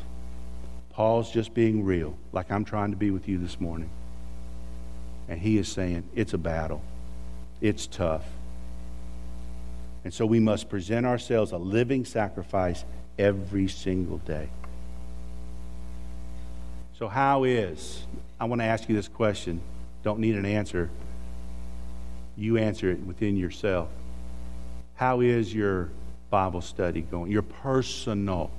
Paul's 0.88 1.30
just 1.30 1.52
being 1.52 1.84
real, 1.84 2.16
like 2.32 2.50
I'm 2.50 2.64
trying 2.64 2.92
to 2.92 2.96
be 2.96 3.10
with 3.10 3.28
you 3.28 3.36
this 3.36 3.60
morning. 3.60 3.90
And 5.28 5.38
he 5.38 5.58
is 5.58 5.68
saying, 5.68 6.08
it's 6.14 6.32
a 6.32 6.38
battle, 6.38 6.80
it's 7.60 7.86
tough. 7.86 8.24
And 10.02 10.14
so 10.14 10.24
we 10.24 10.40
must 10.40 10.70
present 10.70 11.04
ourselves 11.04 11.52
a 11.52 11.58
living 11.58 12.06
sacrifice 12.06 12.86
every 13.18 13.68
single 13.68 14.16
day. 14.18 14.48
So, 16.98 17.08
how 17.08 17.44
is, 17.44 18.02
I 18.40 18.46
want 18.46 18.62
to 18.62 18.64
ask 18.64 18.88
you 18.88 18.94
this 18.94 19.08
question. 19.08 19.60
don't 20.02 20.18
need 20.18 20.34
an 20.34 20.46
answer. 20.46 20.88
You 22.38 22.56
answer 22.56 22.90
it 22.90 23.00
within 23.00 23.36
yourself. 23.36 23.90
How 24.94 25.20
is 25.20 25.52
your 25.52 25.90
Bible 26.30 26.62
study 26.62 27.02
going? 27.02 27.30
Your 27.30 27.42
personal, 27.42 28.50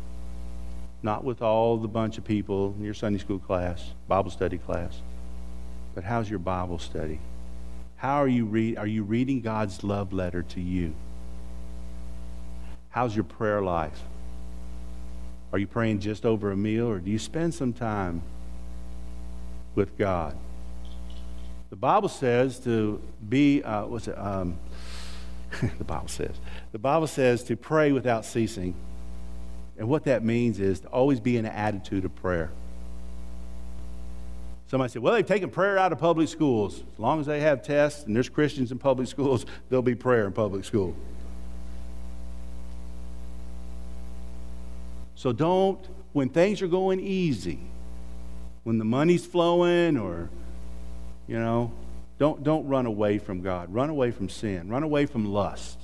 not 1.02 1.24
with 1.24 1.42
all 1.42 1.78
the 1.78 1.88
bunch 1.88 2.20
of 2.20 2.26
people 2.26 2.76
in 2.78 2.86
your 2.86 2.94
Sunday 2.94 3.18
school 3.18 3.40
class, 3.40 3.84
Bible 4.08 4.30
study 4.30 4.60
class, 4.60 5.02
but 5.96 6.04
how's 6.04 6.30
your 6.30 6.40
Bible 6.40 6.78
study? 6.78 7.20
How 7.96 8.18
are 8.18 8.28
you 8.28 8.46
read? 8.46 8.78
Are 8.78 8.86
you 8.86 9.02
reading 9.02 9.42
God's 9.42 9.84
love 9.84 10.14
letter 10.14 10.44
to 10.44 10.62
you? 10.62 10.94
How's 12.90 13.16
your 13.16 13.24
prayer 13.24 13.64
life? 13.64 14.00
Are 15.52 15.60
you 15.60 15.68
praying 15.68 16.00
just 16.00 16.26
over 16.26 16.52
a 16.52 16.58
meal, 16.58 16.88
or 16.88 17.00
do 17.00 17.10
you 17.10 17.20
spend 17.20 17.54
some 17.54 17.74
time 17.74 18.22
with 19.76 19.98
God? 19.98 20.36
The 21.70 21.76
Bible 21.76 22.10
says 22.10 22.60
to 22.60 23.02
be, 23.28 23.64
uh, 23.64 23.86
what's 23.86 24.08
it? 24.08 24.18
Um, 24.18 24.58
the 25.78 25.84
Bible 25.84 26.08
says. 26.08 26.36
The 26.72 26.80
Bible 26.80 27.08
says 27.08 27.44
to 27.46 27.56
pray 27.56 27.92
without 27.92 28.26
ceasing. 28.26 28.76
And 29.78 29.88
what 29.88 30.06
that 30.06 30.24
means 30.24 30.60
is 30.60 30.82
to 30.82 30.88
always 30.88 31.20
be 31.20 31.38
in 31.38 31.46
an 31.46 31.52
attitude 31.52 32.04
of 32.04 32.16
prayer. 32.16 32.50
Somebody 34.68 34.92
said, 34.92 35.02
well, 35.02 35.14
they've 35.14 35.26
taken 35.26 35.50
prayer 35.50 35.78
out 35.78 35.94
of 35.94 36.00
public 36.00 36.28
schools. 36.28 36.84
As 36.94 37.00
long 37.00 37.22
as 37.22 37.26
they 37.26 37.40
have 37.40 37.64
tests 37.64 38.04
and 38.04 38.16
there's 38.16 38.28
Christians 38.28 38.72
in 38.72 38.80
public 38.80 39.08
schools, 39.08 39.46
there'll 39.70 39.82
be 39.82 39.96
prayer 39.96 40.26
in 40.26 40.34
public 40.34 40.66
school. 40.66 40.94
So 45.18 45.34
don't, 45.34 45.80
when 46.14 46.30
things 46.30 46.62
are 46.62 46.68
going 46.68 47.00
easy, 47.00 47.58
when 48.64 48.78
the 48.78 48.86
money's 48.86 49.26
flowing 49.26 49.98
or, 49.98 50.30
you 51.28 51.40
know, 51.40 51.72
don't, 52.20 52.44
don't 52.44 52.68
run 52.68 52.86
away 52.86 53.18
from 53.18 53.42
God. 53.42 53.74
Run 53.74 53.90
away 53.90 54.12
from 54.12 54.30
sin. 54.30 54.70
Run 54.70 54.84
away 54.84 55.08
from 55.08 55.26
lust. 55.26 55.80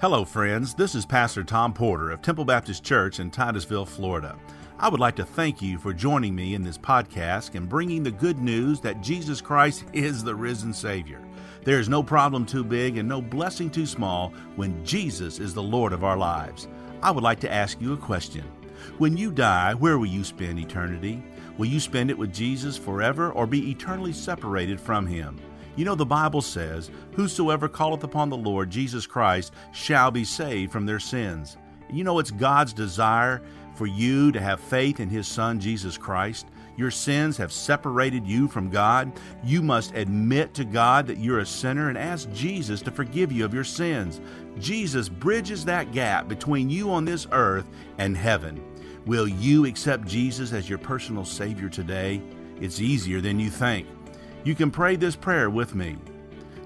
Hello, 0.00 0.24
friends. 0.24 0.74
This 0.74 0.96
is 0.96 1.06
Pastor 1.06 1.44
Tom 1.44 1.72
Porter 1.72 2.10
of 2.10 2.22
Temple 2.22 2.44
Baptist 2.44 2.82
Church 2.82 3.20
in 3.20 3.30
Titusville, 3.30 3.86
Florida. 3.86 4.36
I 4.76 4.88
would 4.88 4.98
like 4.98 5.14
to 5.16 5.24
thank 5.24 5.62
you 5.62 5.78
for 5.78 5.92
joining 5.92 6.34
me 6.34 6.56
in 6.56 6.64
this 6.64 6.76
podcast 6.76 7.54
and 7.54 7.68
bringing 7.68 8.02
the 8.02 8.10
good 8.10 8.40
news 8.40 8.80
that 8.80 9.00
Jesus 9.00 9.40
Christ 9.40 9.84
is 9.92 10.24
the 10.24 10.34
risen 10.34 10.72
Savior. 10.72 11.20
There 11.64 11.80
is 11.80 11.88
no 11.88 12.02
problem 12.02 12.44
too 12.44 12.62
big 12.62 12.98
and 12.98 13.08
no 13.08 13.22
blessing 13.22 13.70
too 13.70 13.86
small 13.86 14.34
when 14.56 14.84
Jesus 14.84 15.38
is 15.38 15.54
the 15.54 15.62
Lord 15.62 15.94
of 15.94 16.04
our 16.04 16.16
lives. 16.16 16.68
I 17.02 17.10
would 17.10 17.24
like 17.24 17.40
to 17.40 17.52
ask 17.52 17.80
you 17.80 17.94
a 17.94 17.98
question. 17.98 18.44
When 18.98 19.16
you 19.16 19.32
die, 19.32 19.72
where 19.72 19.98
will 19.98 20.06
you 20.06 20.24
spend 20.24 20.58
eternity? 20.58 21.22
Will 21.56 21.66
you 21.66 21.80
spend 21.80 22.10
it 22.10 22.18
with 22.18 22.34
Jesus 22.34 22.76
forever 22.76 23.32
or 23.32 23.46
be 23.46 23.70
eternally 23.70 24.12
separated 24.12 24.78
from 24.78 25.06
him? 25.06 25.40
You 25.76 25.84
know, 25.84 25.94
the 25.94 26.04
Bible 26.04 26.42
says, 26.42 26.90
Whosoever 27.14 27.68
calleth 27.68 28.04
upon 28.04 28.28
the 28.28 28.36
Lord 28.36 28.70
Jesus 28.70 29.06
Christ 29.06 29.52
shall 29.72 30.10
be 30.10 30.24
saved 30.24 30.70
from 30.70 30.86
their 30.86 31.00
sins. 31.00 31.56
You 31.90 32.04
know, 32.04 32.18
it's 32.18 32.30
God's 32.30 32.72
desire 32.72 33.42
for 33.74 33.86
you 33.86 34.30
to 34.32 34.40
have 34.40 34.60
faith 34.60 35.00
in 35.00 35.08
His 35.08 35.26
Son, 35.26 35.58
Jesus 35.58 35.98
Christ. 35.98 36.46
Your 36.76 36.90
sins 36.90 37.36
have 37.36 37.52
separated 37.52 38.26
you 38.26 38.48
from 38.48 38.70
God. 38.70 39.12
You 39.44 39.62
must 39.62 39.94
admit 39.94 40.54
to 40.54 40.64
God 40.64 41.06
that 41.06 41.18
you're 41.18 41.38
a 41.38 41.46
sinner 41.46 41.88
and 41.88 41.96
ask 41.96 42.30
Jesus 42.32 42.82
to 42.82 42.90
forgive 42.90 43.30
you 43.30 43.44
of 43.44 43.54
your 43.54 43.64
sins. 43.64 44.20
Jesus 44.58 45.08
bridges 45.08 45.64
that 45.64 45.92
gap 45.92 46.28
between 46.28 46.68
you 46.68 46.90
on 46.90 47.04
this 47.04 47.26
earth 47.32 47.66
and 47.98 48.16
heaven. 48.16 48.62
Will 49.06 49.28
you 49.28 49.66
accept 49.66 50.06
Jesus 50.06 50.52
as 50.52 50.68
your 50.68 50.78
personal 50.78 51.24
Savior 51.24 51.68
today? 51.68 52.22
It's 52.60 52.80
easier 52.80 53.20
than 53.20 53.38
you 53.38 53.50
think. 53.50 53.86
You 54.44 54.54
can 54.54 54.70
pray 54.70 54.96
this 54.96 55.16
prayer 55.16 55.50
with 55.50 55.74
me 55.74 55.96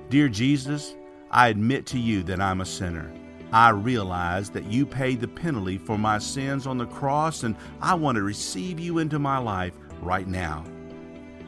Dear 0.08 0.28
Jesus, 0.28 0.94
I 1.30 1.48
admit 1.48 1.84
to 1.86 1.98
you 1.98 2.22
that 2.24 2.40
I'm 2.40 2.62
a 2.62 2.66
sinner. 2.66 3.12
I 3.52 3.70
realize 3.70 4.50
that 4.50 4.64
you 4.64 4.84
paid 4.84 5.20
the 5.20 5.28
penalty 5.28 5.78
for 5.78 5.98
my 5.98 6.18
sins 6.18 6.66
on 6.66 6.78
the 6.78 6.86
cross, 6.86 7.42
and 7.42 7.56
I 7.80 7.94
want 7.94 8.16
to 8.16 8.22
receive 8.22 8.78
you 8.78 8.98
into 8.98 9.18
my 9.18 9.38
life 9.38 9.72
right 10.02 10.26
now. 10.26 10.64